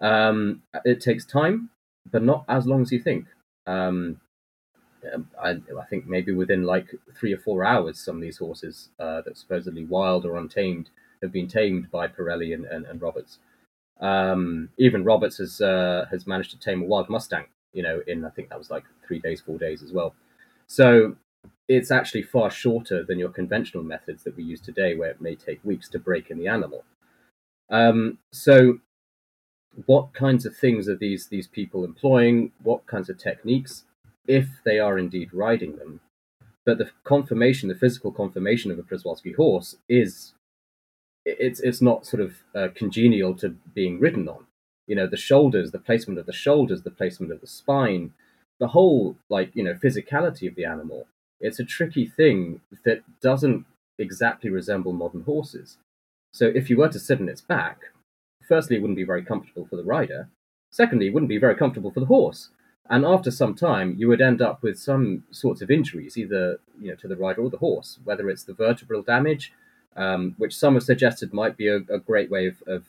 [0.00, 1.70] Um, it takes time,
[2.10, 3.26] but not as long as you think.
[3.66, 4.20] Um,
[5.42, 9.22] I, I, think maybe within like three or four hours, some of these horses uh,
[9.22, 10.90] that supposedly wild or untamed
[11.22, 13.38] have been tamed by Parelli and, and, and Roberts.
[14.00, 18.24] Um, even Roberts has uh, has managed to tame a wild Mustang, you know, in
[18.24, 20.14] I think that was like three days, four days as well.
[20.66, 21.16] So
[21.70, 25.36] it's actually far shorter than your conventional methods that we use today, where it may
[25.36, 26.84] take weeks to break in the animal.
[27.70, 28.80] Um, so
[29.86, 32.50] what kinds of things are these these people employing?
[32.60, 33.84] What kinds of techniques,
[34.26, 36.00] if they are indeed riding them?
[36.66, 40.34] But the conformation, the physical confirmation of a Przewalski horse is
[41.24, 44.46] it's it's not sort of uh, congenial to being ridden on.
[44.88, 48.12] You know, the shoulders, the placement of the shoulders, the placement of the spine,
[48.58, 51.06] the whole like you know physicality of the animal.
[51.40, 53.64] It's a tricky thing that doesn't
[53.98, 55.78] exactly resemble modern horses.
[56.32, 57.78] So if you were to sit on its back,
[58.46, 60.28] firstly, it wouldn't be very comfortable for the rider.
[60.70, 62.50] Secondly, it wouldn't be very comfortable for the horse.
[62.88, 66.88] And after some time, you would end up with some sorts of injuries, either you
[66.88, 69.52] know to the rider or the horse, whether it's the vertebral damage,
[69.96, 72.84] um, which some have suggested might be a, a great way of, of,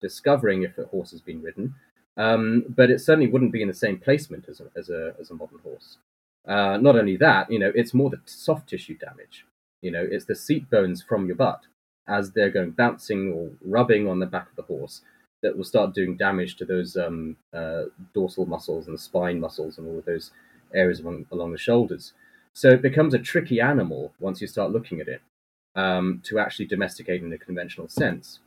[0.00, 1.74] discovering if a horse has been ridden.
[2.16, 5.30] Um, but it certainly wouldn't be in the same placement as a, as a, as
[5.30, 5.98] a modern horse.
[6.46, 9.46] Uh, not only that, you know, it's more the soft tissue damage.
[9.80, 11.62] You know, it's the seat bones from your butt
[12.08, 15.02] as they're going bouncing or rubbing on the back of the horse
[15.42, 17.82] that will start doing damage to those um, uh,
[18.14, 20.30] dorsal muscles and the spine muscles and all of those
[20.74, 22.12] areas along, along the shoulders.
[22.54, 25.22] So it becomes a tricky animal once you start looking at it
[25.74, 28.40] um, to actually domesticate in the conventional sense.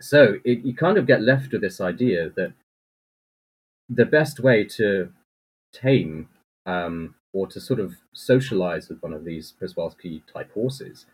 [0.00, 2.52] So it, you kind of get left with this idea that
[3.88, 5.12] the best way to
[5.72, 6.28] tame
[6.66, 11.06] um, or to sort of socialize with one of these Przewalski type horses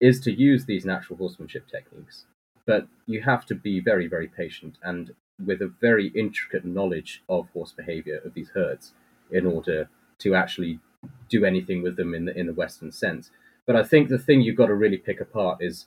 [0.00, 2.26] is to use these natural horsemanship techniques.
[2.66, 5.12] But you have to be very, very patient and
[5.44, 8.92] with a very intricate knowledge of horse behavior of these herds
[9.30, 10.80] in order to actually
[11.28, 13.30] do anything with them in the in the Western sense.
[13.66, 15.86] But I think the thing you've got to really pick apart is,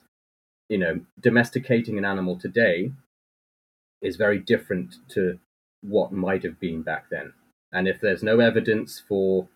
[0.68, 2.92] you know, domesticating an animal today
[4.02, 5.38] is very different to
[5.82, 7.32] what might have been back then.
[7.72, 9.48] And if there's no evidence for,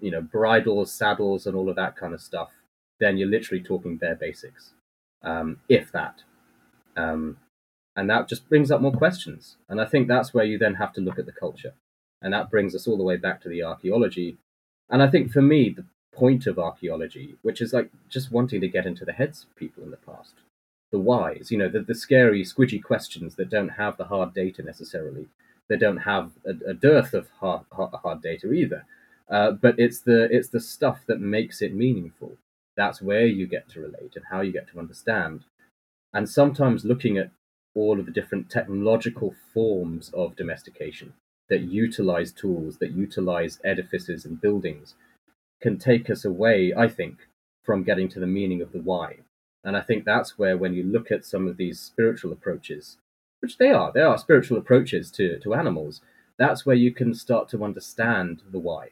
[0.00, 2.50] you know, bridles, saddles, and all of that kind of stuff,
[3.00, 4.72] then you're literally talking bare basics,
[5.22, 6.22] um, if that.
[6.96, 7.38] Um,
[7.96, 9.56] and that just brings up more questions.
[9.68, 11.74] And I think that's where you then have to look at the culture.
[12.20, 14.38] And that brings us all the way back to the archaeology.
[14.90, 15.84] And I think for me, the
[16.14, 19.82] point of archaeology, which is like just wanting to get into the heads of people
[19.82, 20.34] in the past,
[20.90, 24.62] the whys, you know, the, the scary, squidgy questions that don't have the hard data
[24.62, 25.28] necessarily.
[25.68, 28.84] They don't have a, a dearth of hard, hard, hard data either.
[29.30, 32.36] Uh, but it's the it's the stuff that makes it meaningful.
[32.76, 35.44] That's where you get to relate and how you get to understand.
[36.14, 37.30] And sometimes looking at
[37.74, 41.12] all of the different technological forms of domestication
[41.48, 44.94] that utilize tools, that utilize edifices and buildings,
[45.60, 47.28] can take us away, I think,
[47.64, 49.18] from getting to the meaning of the why.
[49.64, 52.96] And I think that's where, when you look at some of these spiritual approaches,
[53.40, 56.00] which they are, they are spiritual approaches to, to animals,
[56.38, 58.90] that's where you can start to understand the why,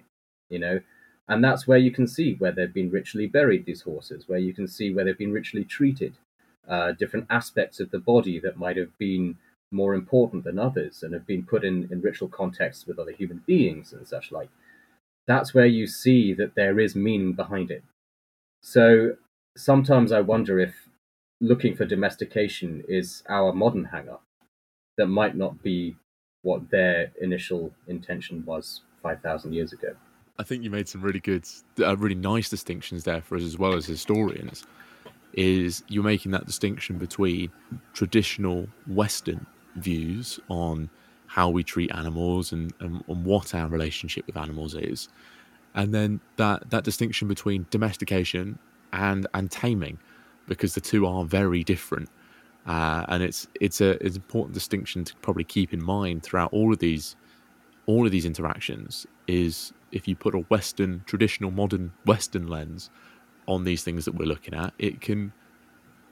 [0.48, 0.80] you know.
[1.28, 4.54] And that's where you can see where they've been ritually buried, these horses, where you
[4.54, 6.16] can see where they've been ritually treated,
[6.68, 9.36] uh, different aspects of the body that might have been
[9.72, 13.42] more important than others and have been put in, in ritual contexts with other human
[13.46, 14.48] beings and such like.
[15.26, 17.82] That's where you see that there is meaning behind it.
[18.62, 19.16] So
[19.56, 20.88] sometimes I wonder if
[21.40, 24.22] looking for domestication is our modern hang up
[24.96, 25.96] that might not be
[26.42, 29.94] what their initial intention was 5,000 years ago.
[30.38, 31.46] I think you made some really good,
[31.80, 34.64] uh, really nice distinctions there for us as well as historians.
[35.32, 37.50] Is you're making that distinction between
[37.92, 40.88] traditional Western views on
[41.26, 45.08] how we treat animals and, and, and, what our relationship with animals is.
[45.74, 48.58] And then that, that distinction between domestication
[48.92, 49.98] and, and taming,
[50.48, 52.08] because the two are very different.
[52.66, 56.52] Uh, and it's it's a it's an important distinction to probably keep in mind throughout
[56.52, 57.14] all of these
[57.86, 62.90] all of these interactions is if you put a Western traditional modern Western lens
[63.46, 65.32] on these things that we're looking at, it can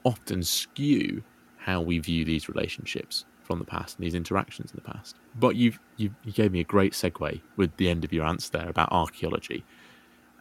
[0.05, 1.21] often skew
[1.57, 5.17] how we view these relationships from the past and these interactions in the past.
[5.35, 8.57] But you've, you you gave me a great segue with the end of your answer
[8.57, 9.65] there about archaeology,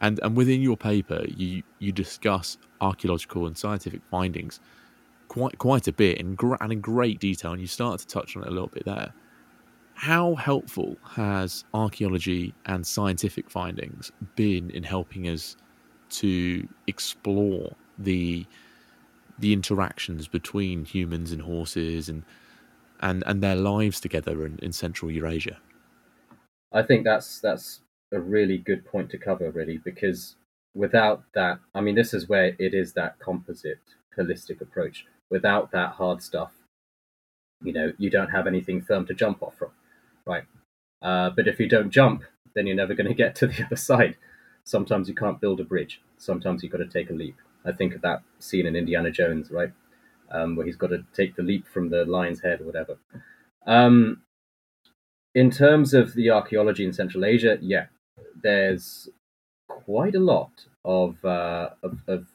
[0.01, 4.61] and and within your paper you you discuss archaeological and scientific findings
[5.29, 8.43] quite quite a bit in and in great detail, and you start to touch on
[8.43, 9.13] it a little bit there.
[9.95, 15.57] How helpful has archaeology and scientific findings been in helping us
[16.11, 18.47] to explore the
[19.39, 22.25] the interactions between humans and horses and
[23.01, 25.59] and and their lives together in, in Central Eurasia.
[26.73, 27.81] I think that's that's
[28.13, 30.37] a really good point to cover, really, because
[30.75, 33.79] without that, I mean, this is where it is that composite,
[34.19, 35.07] holistic approach.
[35.31, 36.53] Without that hard stuff,
[37.63, 39.71] you know, you don't have anything firm to jump off from,
[40.27, 40.45] right?
[41.03, 42.23] Uh, but if you don't jump,
[42.55, 44.17] then you're never going to get to the other side.
[44.65, 46.01] Sometimes you can't build a bridge.
[46.19, 47.37] Sometimes you've got to take a leap.
[47.65, 49.73] I think of that scene in Indiana Jones, right?
[50.31, 52.99] um, where he's got to take the leap from the lion's head or whatever.
[53.67, 54.23] Um,
[55.35, 57.87] in terms of the archaeology in Central Asia, yeah,
[58.41, 59.09] there's
[59.69, 62.27] quite a lot of, uh, of, of,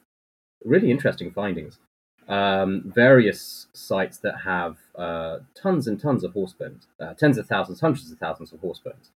[0.63, 1.79] really interesting findings.
[2.27, 7.47] Um, various sites that have uh, tons and tons of horse bones, uh, tens of
[7.47, 9.09] thousands, hundreds of thousands of horse bones.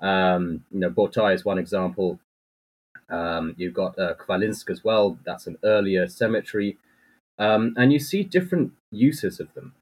[0.00, 2.20] Um, you know, Botai is one example.
[3.10, 5.18] Um, you've got uh, Khvalynsk as well.
[5.24, 6.78] That's an earlier cemetery.
[7.38, 9.74] Um, and you see different uses of them.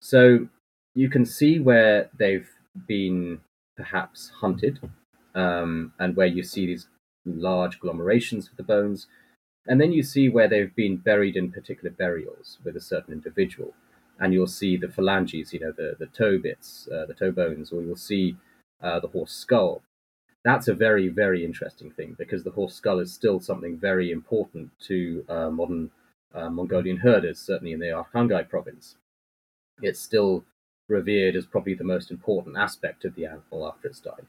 [0.00, 0.48] So
[0.94, 2.48] you can see where they've
[2.86, 3.40] been
[3.76, 4.80] perhaps hunted,
[5.34, 6.88] um, and where you see these
[7.24, 9.06] large agglomerations of the bones.
[9.68, 13.74] And then you see where they've been buried in particular burials with a certain individual.
[14.18, 17.70] And you'll see the phalanges, you know, the, the toe bits, uh, the toe bones,
[17.70, 18.36] or you'll see
[18.82, 19.82] uh, the horse skull.
[20.44, 24.70] That's a very, very interesting thing because the horse skull is still something very important
[24.86, 25.90] to uh, modern
[26.34, 28.96] uh, Mongolian herders, certainly in the Arkhangai province.
[29.82, 30.44] It's still
[30.88, 34.26] revered as probably the most important aspect of the animal after it's died.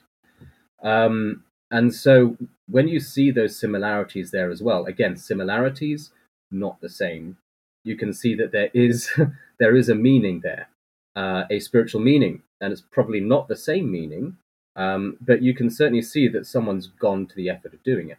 [0.83, 6.11] Um, and so when you see those similarities there as well, again, similarities,
[6.51, 7.37] not the same,
[7.83, 9.09] you can see that there is
[9.59, 10.69] there is a meaning there,
[11.15, 14.37] uh, a spiritual meaning, and it's probably not the same meaning,
[14.75, 18.17] um, but you can certainly see that someone's gone to the effort of doing it.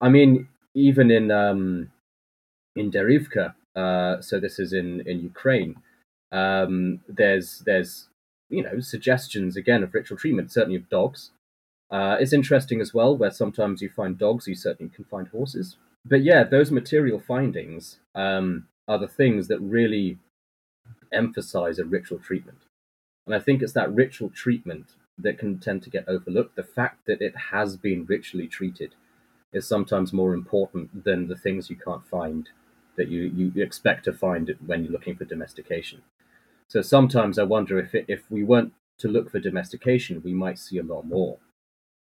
[0.00, 1.90] I mean, even in um,
[2.76, 5.76] in Dereivka, uh, so this is in in Ukraine.
[6.32, 8.08] Um, there's there's
[8.48, 11.30] you know suggestions again of ritual treatment, certainly of dogs.
[11.90, 15.76] Uh, it's interesting as well, where sometimes you find dogs, you certainly can find horses.
[16.04, 20.18] but yeah, those material findings um, are the things that really
[21.12, 22.58] emphasize a ritual treatment.
[23.26, 26.56] And I think it's that ritual treatment that can tend to get overlooked.
[26.56, 28.94] The fact that it has been ritually treated
[29.52, 32.48] is sometimes more important than the things you can't find
[32.96, 36.02] that you, you expect to find when you're looking for domestication.
[36.68, 40.58] So sometimes I wonder if it, if we weren't to look for domestication, we might
[40.58, 41.38] see a lot more.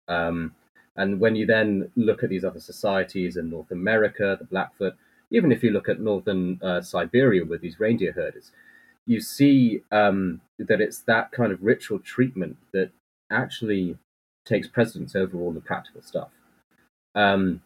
[0.08, 0.56] Um,
[0.96, 4.96] and when you then look at these other societies in North America, the Blackfoot,
[5.30, 8.52] even if you look at northern uh, Siberia with these reindeer herders,
[9.06, 12.92] you see um, that it's that kind of ritual treatment that
[13.32, 13.98] actually
[14.46, 16.30] takes precedence over all the practical stuff.
[17.14, 17.62] Um,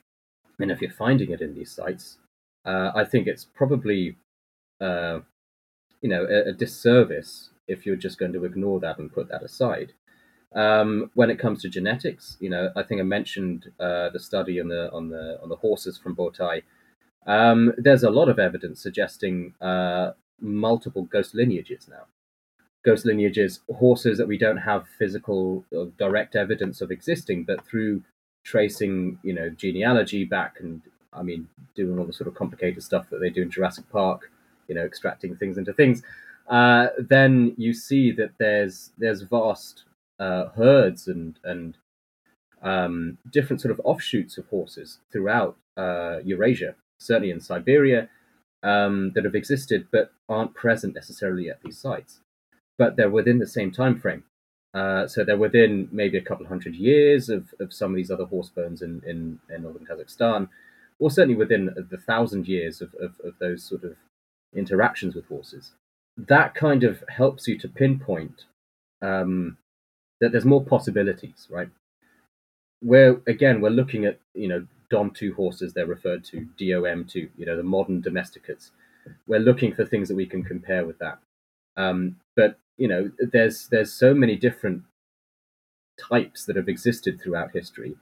[0.59, 2.17] and if you're finding it in these sites,
[2.65, 4.17] uh, I think it's probably,
[4.79, 5.19] uh,
[6.01, 9.43] you know, a, a, disservice if you're just going to ignore that and put that
[9.43, 9.93] aside.
[10.53, 14.59] Um, when it comes to genetics, you know, I think I mentioned uh, the study
[14.59, 16.63] on the on the on the horses from Botai.
[17.25, 22.05] Um, there's a lot of evidence suggesting uh, multiple ghost lineages now.
[22.83, 28.03] Ghost lineages, horses that we don't have physical uh, direct evidence of existing, but through
[28.43, 30.81] tracing, you know, genealogy back and
[31.13, 34.31] I mean, doing all the sort of complicated stuff that they do in Jurassic Park,
[34.67, 36.03] you know, extracting things into things,
[36.47, 39.83] uh, then you see that there's there's vast
[40.21, 41.77] uh, herds and and
[42.61, 48.07] um, different sort of offshoots of horses throughout uh, Eurasia, certainly in Siberia,
[48.61, 52.19] um, that have existed but aren't present necessarily at these sites.
[52.77, 54.23] But they're within the same time frame.
[54.73, 58.25] Uh, so they're within maybe a couple hundred years of, of some of these other
[58.25, 60.47] horse bones in, in, in northern Kazakhstan,
[60.99, 63.95] or certainly within the thousand years of, of, of those sort of
[64.55, 65.71] interactions with horses.
[66.15, 68.45] That kind of helps you to pinpoint
[69.01, 69.57] um,
[70.21, 71.69] that there's more possibilities, right?
[72.81, 77.29] Where again, we're looking at you know Dom two horses they're referred to DOM two,
[77.37, 78.71] you know the modern domesticates.
[79.27, 81.19] We're looking for things that we can compare with that.
[81.77, 84.83] Um, but you know, there's there's so many different
[85.99, 87.95] types that have existed throughout history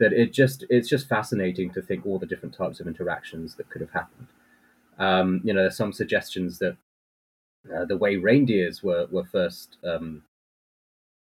[0.00, 3.68] that it just it's just fascinating to think all the different types of interactions that
[3.70, 4.28] could have happened.
[4.98, 6.76] Um, you know, there's some suggestions that
[7.74, 10.22] uh, the way reindeers were were first um,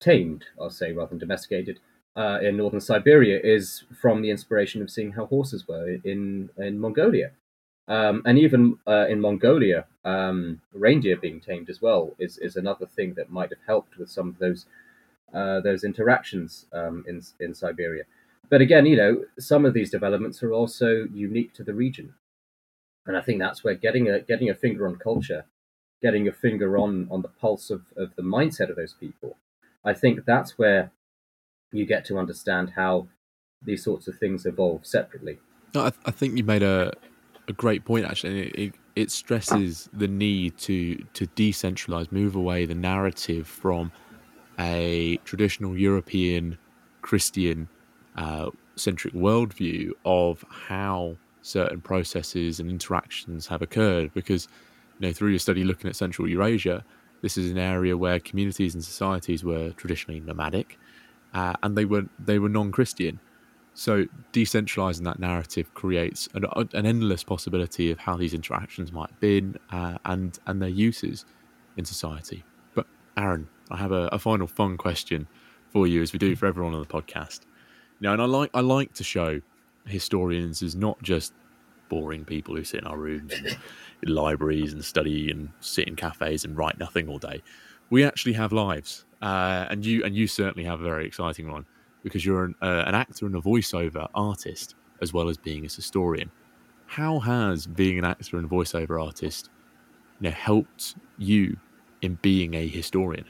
[0.00, 1.78] tamed, I'll say, rather than domesticated,
[2.16, 6.80] uh, in northern Siberia is from the inspiration of seeing how horses were in in
[6.80, 7.30] Mongolia,
[7.86, 12.86] um, and even uh, in Mongolia, um, reindeer being tamed as well is is another
[12.86, 14.66] thing that might have helped with some of those
[15.32, 18.04] uh, those interactions um, in in Siberia.
[18.48, 22.14] But again, you know, some of these developments are also unique to the region,
[23.06, 25.44] and I think that's where getting a getting a finger on culture,
[26.02, 29.36] getting a finger on on the pulse of, of the mindset of those people,
[29.84, 30.92] I think that's where
[31.72, 33.08] you get to understand how
[33.62, 35.38] these sorts of things evolve separately.
[35.74, 36.92] No, I, th- I think you made a
[37.48, 38.48] a great point actually.
[38.48, 43.92] It, it, it stresses the need to to decentralize, move away the narrative from
[44.58, 46.58] a traditional European
[47.02, 47.68] Christian
[48.16, 54.12] uh, centric worldview of how certain processes and interactions have occurred.
[54.14, 54.48] Because
[54.98, 56.84] you know, through your study looking at Central Eurasia,
[57.22, 60.78] this is an area where communities and societies were traditionally nomadic,
[61.34, 63.20] uh, and they were they were non-Christian.
[63.74, 66.44] So decentralizing that narrative creates an,
[66.74, 71.24] an, endless possibility of how these interactions might have been uh, and and their uses
[71.76, 72.44] in society.
[72.74, 75.28] But Arun, I have a, a, final fun question
[75.70, 77.40] for you, as we do for everyone on the podcast.
[78.00, 79.40] Now, and I like I like to show
[79.86, 81.32] historians as not just
[81.90, 83.46] boring people who sit in our rooms and
[84.02, 87.42] in libraries and study and sit in cafes and write nothing all day.
[87.90, 91.66] We actually have lives, uh, and you and you certainly have a very exciting one
[92.02, 95.68] because you're an, uh, an actor and a voiceover artist as well as being a
[95.68, 96.30] historian.
[96.86, 99.50] How has being an actor and voiceover artist
[100.20, 101.56] you know, helped you
[102.02, 103.26] in being a historian?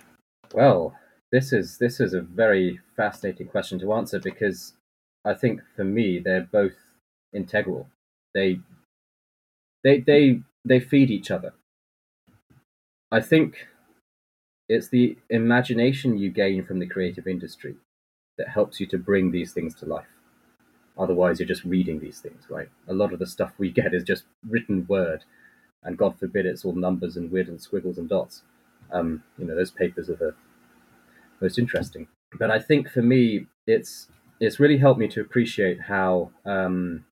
[0.54, 0.94] Well,
[1.32, 4.74] this is this is a very fascinating question to answer because
[5.24, 6.76] I think for me they're both
[7.32, 7.88] integral.
[8.34, 8.60] They
[9.84, 11.52] they they they feed each other.
[13.12, 13.68] I think
[14.68, 17.76] it's the imagination you gain from the creative industry
[18.38, 20.06] that helps you to bring these things to life.
[20.98, 22.68] Otherwise, you're just reading these things, right?
[22.88, 25.24] A lot of the stuff we get is just written word,
[25.82, 28.42] and God forbid it's all numbers and weird and squiggles and dots.
[28.92, 30.34] Um, you know, those papers are the
[31.40, 32.08] most interesting.
[32.38, 34.08] But I think for me, it's
[34.40, 37.04] it's really helped me to appreciate how um,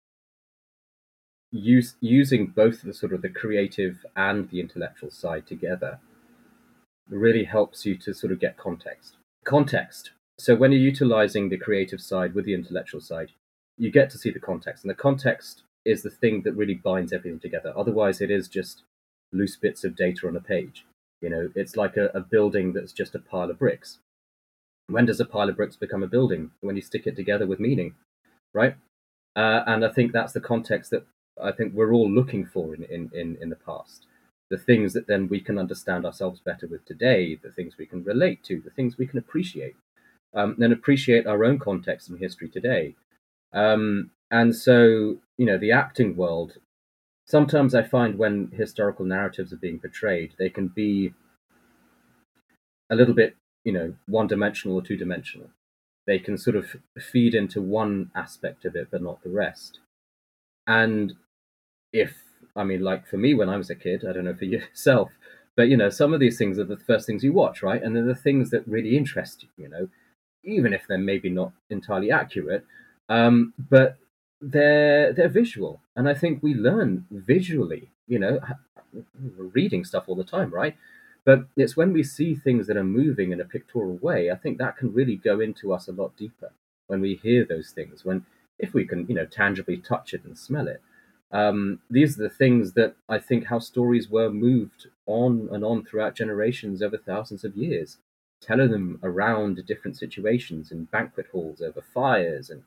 [1.52, 6.00] use, using both the sort of the creative and the intellectual side together
[7.08, 9.16] really helps you to sort of get context.
[9.44, 10.10] Context.
[10.38, 13.32] So when you're utilizing the creative side with the intellectual side,
[13.76, 17.12] you get to see the context, and the context is the thing that really binds
[17.12, 17.72] everything together.
[17.76, 18.82] Otherwise, it is just
[19.32, 20.84] loose bits of data on a page.
[21.20, 23.98] You know, it's like a, a building that's just a pile of bricks.
[24.88, 26.50] When does a pile of bricks become a building?
[26.60, 27.94] When you stick it together with meaning,
[28.54, 28.76] right?
[29.36, 31.06] Uh, and I think that's the context that
[31.42, 34.06] I think we're all looking for in, in, in, in the past.
[34.50, 38.02] The things that then we can understand ourselves better with today, the things we can
[38.02, 39.76] relate to, the things we can appreciate,
[40.34, 42.94] um, appreciate our own context and history today.
[43.52, 46.54] Um, and so, you know, the acting world,
[47.26, 51.12] sometimes I find when historical narratives are being portrayed, they can be
[52.90, 55.50] a little bit, you know, one dimensional or two dimensional.
[56.06, 59.80] They can sort of feed into one aspect of it, but not the rest.
[60.66, 61.14] And
[61.92, 62.16] if,
[62.56, 65.10] I mean, like for me when I was a kid, I don't know for yourself,
[65.56, 67.82] but, you know, some of these things are the first things you watch, right?
[67.82, 69.88] And they're the things that really interest you, you know,
[70.44, 72.64] even if they're maybe not entirely accurate.
[73.08, 73.96] Um, but
[74.40, 77.90] they're they're visual, and I think we learn visually.
[78.06, 78.40] You know,
[79.36, 80.76] reading stuff all the time, right?
[81.24, 84.56] But it's when we see things that are moving in a pictorial way, I think
[84.58, 86.52] that can really go into us a lot deeper.
[86.86, 88.24] When we hear those things, when
[88.58, 90.80] if we can, you know, tangibly touch it and smell it,
[91.30, 95.84] um, these are the things that I think how stories were moved on and on
[95.84, 97.98] throughout generations over thousands of years,
[98.40, 102.62] telling them around different situations in banquet halls over fires and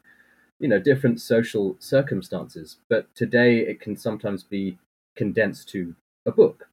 [0.60, 2.78] you know different social circumstances.
[2.88, 4.78] But today it can sometimes be
[5.16, 5.96] condensed to
[6.26, 6.68] a book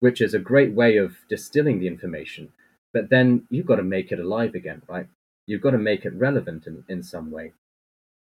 [0.00, 2.52] which is a great way of distilling the information.
[2.92, 5.06] But then you've got to make it alive again right?
[5.46, 7.52] You've got to make it relevant in, in some way.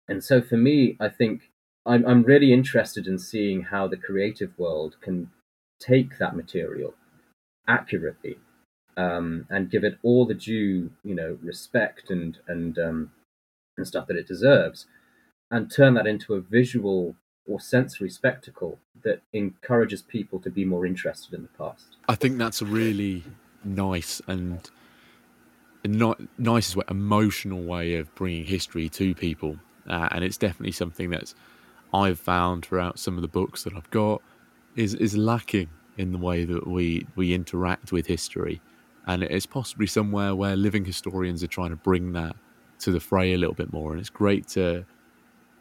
[0.08, 1.50] And so for me i think
[1.86, 5.32] I'm, I'm really interested in seeing how the creative world can
[5.80, 6.94] take that material
[7.68, 8.38] accurately
[8.96, 13.12] um, and give it all the due you know respect and and um,
[13.78, 14.86] and stuff that it deserves,
[15.50, 17.16] and turn that into a visual
[17.46, 21.98] or sensory spectacle that encourages people to be more interested in the past.
[22.08, 23.24] I think that's a really
[23.64, 24.70] nice and
[25.84, 29.58] not way, emotional way of bringing history to people,
[29.88, 31.34] uh, and it's definitely something that
[31.94, 34.22] I've found throughout some of the books that I've got
[34.76, 38.62] is is lacking in the way that we we interact with history,
[39.06, 42.36] and it's possibly somewhere where living historians are trying to bring that
[42.80, 43.92] to the fray a little bit more.
[43.92, 44.86] And it's great to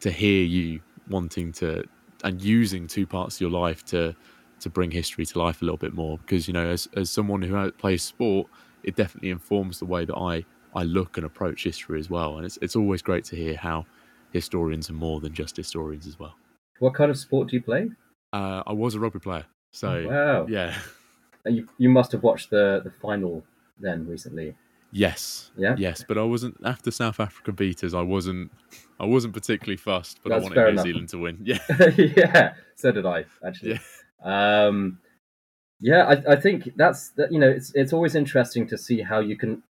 [0.01, 1.83] to hear you wanting to
[2.23, 4.15] and using two parts of your life to
[4.59, 6.17] to bring history to life a little bit more.
[6.17, 8.47] Because you know, as as someone who plays sport,
[8.83, 12.37] it definitely informs the way that I I look and approach history as well.
[12.37, 13.85] And it's it's always great to hear how
[14.33, 16.35] historians are more than just historians as well.
[16.79, 17.89] What kind of sport do you play?
[18.33, 20.75] Uh, I was a rugby player, so oh, wow, yeah.
[21.45, 23.43] And you you must have watched the the final
[23.79, 24.55] then recently.
[24.93, 25.51] Yes.
[25.57, 25.75] Yeah.
[25.77, 27.93] Yes, but I wasn't after South Africa beat us.
[27.93, 28.51] I wasn't.
[28.99, 30.83] I wasn't particularly fussed, but That's I wanted New enough.
[30.83, 31.39] Zealand to win.
[31.43, 31.57] Yeah.
[31.97, 32.53] yeah.
[32.75, 33.79] So did I actually.
[34.23, 34.65] Yeah.
[34.67, 34.99] Um,
[35.79, 36.05] yeah.
[36.05, 37.31] I, I think that's that.
[37.31, 39.63] You know, it's it's always interesting to see how you can,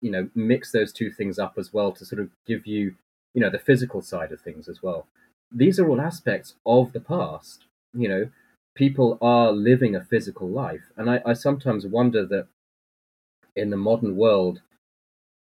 [0.00, 2.94] you know, mix those two things up as well to sort of give you,
[3.38, 5.06] you know, the physical side of things as well.
[5.52, 7.66] These are all aspects of the past.
[7.94, 8.30] You know,
[8.74, 12.48] people are living a physical life, and I, I sometimes wonder that
[13.54, 14.60] in the modern world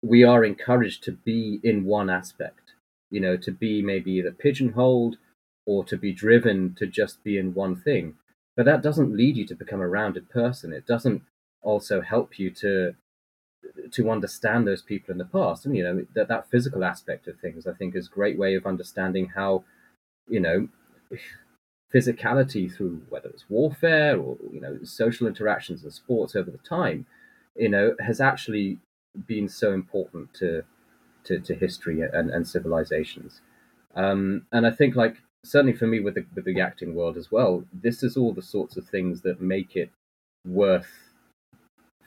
[0.03, 2.73] we are encouraged to be in one aspect,
[3.11, 5.17] you know, to be maybe either pigeonholed
[5.67, 8.15] or to be driven to just be in one thing.
[8.57, 10.73] But that doesn't lead you to become a rounded person.
[10.73, 11.21] It doesn't
[11.61, 12.95] also help you to
[13.93, 15.65] to understand those people in the past.
[15.67, 18.55] And you know, that that physical aspect of things I think is a great way
[18.55, 19.65] of understanding how,
[20.29, 20.69] you know,
[21.95, 27.07] physicality through whether it's warfare or you know social interactions and sports over the time,
[27.57, 28.79] you know, has actually
[29.27, 30.63] been so important to
[31.25, 33.41] to, to history and, and civilizations.
[33.95, 37.31] Um, and I think, like certainly for me with the with the acting world as
[37.31, 39.91] well, this is all the sorts of things that make it
[40.47, 40.91] worth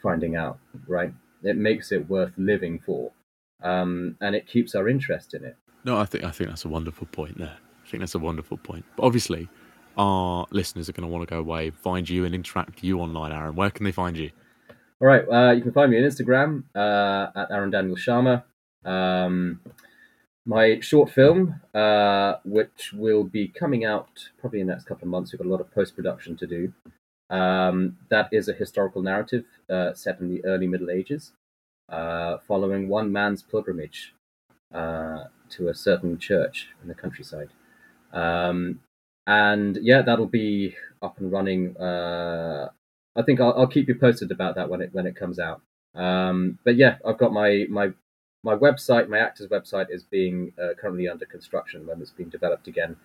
[0.01, 0.60] finding out.
[0.88, 1.14] Right?
[1.43, 3.11] It makes it worth living for,
[3.63, 5.55] um, and it keeps our interest in it.
[5.83, 7.57] No, I think I think that's a wonderful point there.
[7.85, 8.85] I think that's a wonderful point.
[8.95, 9.47] But obviously,
[9.97, 12.99] our listeners are going to want to go away, find you, and interact with you
[12.99, 13.31] online.
[13.31, 14.31] Arun, where can they find you?
[14.99, 18.43] All right, uh, you can find me on Instagram uh, at Arun Daniel Sharma.
[18.83, 19.59] Um,
[20.45, 25.09] my short film, uh, which will be coming out probably in the next couple of
[25.09, 26.73] months, we've got a lot of post production to do.
[27.30, 31.34] Um, that is a historical narrative uh, set in the early Middle Ages,
[31.89, 34.13] uh, following one man's pilgrimage
[34.73, 37.49] uh, to a certain church in the countryside.
[38.13, 38.82] Um,
[39.25, 41.75] and yeah, that'll be up and running
[43.17, 45.61] I think I'll, I'll, keep you posted about that when it when it comes out.
[45.95, 47.89] Um, but yeah, I've got my my
[48.43, 52.67] my website, my actors website is being uh, currently under construction when it's being developed
[52.67, 52.95] again.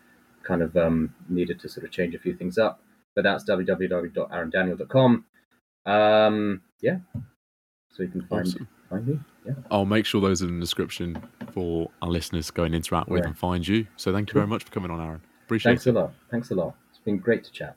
[0.42, 2.80] kind of um, needed to sort of change a few things up.
[3.14, 5.24] But that's www.aarondaniel.com.
[5.84, 6.98] Um, yeah,
[7.90, 8.68] so you can find Awesome.
[8.88, 9.18] find me.
[9.44, 11.20] Yeah, I'll make sure those are in the description
[11.52, 13.28] for our listeners to go and interact with Yeah.
[13.28, 13.86] and find you.
[13.96, 15.20] So thank you very much for coming on, Arun.
[15.44, 15.92] Appreciate thanks it.
[15.92, 16.14] Thanks a lot.
[16.30, 16.76] Thanks a lot.
[16.90, 17.76] It's been great to chat.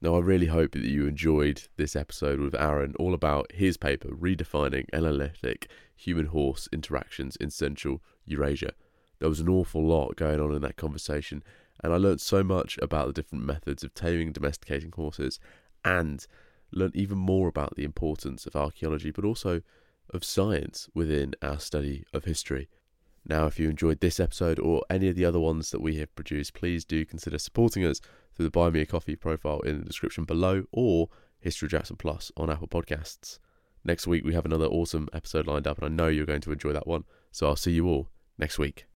[0.00, 4.08] Now, I really hope that you enjoyed this episode with Arun, all about his paper,
[4.08, 8.72] Redefining Eneolithic Human Horse Interactions in Central Eurasia.
[9.20, 11.44] There was an awful lot going on in that conversation,
[11.82, 15.38] and I learned so much about the different methods of taming and domesticating horses,
[15.84, 16.26] and
[16.70, 19.62] learned even more about the importance of archaeology, but also
[20.10, 22.68] of science within our study of history.
[23.24, 26.14] Now, if you enjoyed this episode or any of the other ones that we have
[26.14, 28.00] produced, please do consider supporting us
[28.34, 31.08] through the Buy Me a Coffee profile in the description below or
[31.40, 33.38] History Jackson Plus on Apple Podcasts.
[33.84, 36.52] Next week, we have another awesome episode lined up, and I know you're going to
[36.52, 37.04] enjoy that one.
[37.30, 38.08] So I'll see you all
[38.38, 38.91] next week.